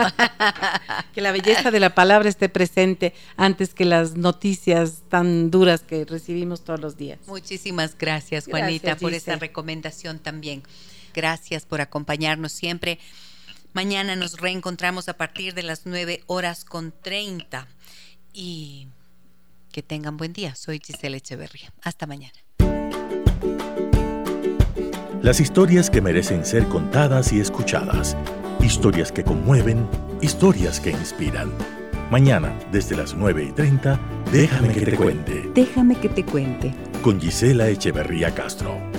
[1.14, 6.06] que la belleza de la palabra esté presente antes que las noticias tan duras que
[6.06, 7.18] recibimos todos los días.
[7.26, 10.62] Muchísimas gracias, Juanita, por esa recomendación también.
[11.14, 12.98] Gracias por acompañarnos siempre.
[13.72, 17.68] Mañana nos reencontramos a partir de las 9 horas con 30
[18.32, 18.88] y
[19.70, 20.54] que tengan buen día.
[20.54, 21.72] Soy Giselle Echeverría.
[21.82, 22.34] Hasta mañana.
[25.22, 28.16] Las historias que merecen ser contadas y escuchadas.
[28.60, 29.86] Historias que conmueven,
[30.20, 31.52] historias que inspiran.
[32.10, 34.00] Mañana, desde las 9 y 30,
[34.32, 35.50] déjame que te cuente.
[35.54, 36.74] Déjame que te cuente.
[37.02, 38.89] Con Gisela Echeverría Castro.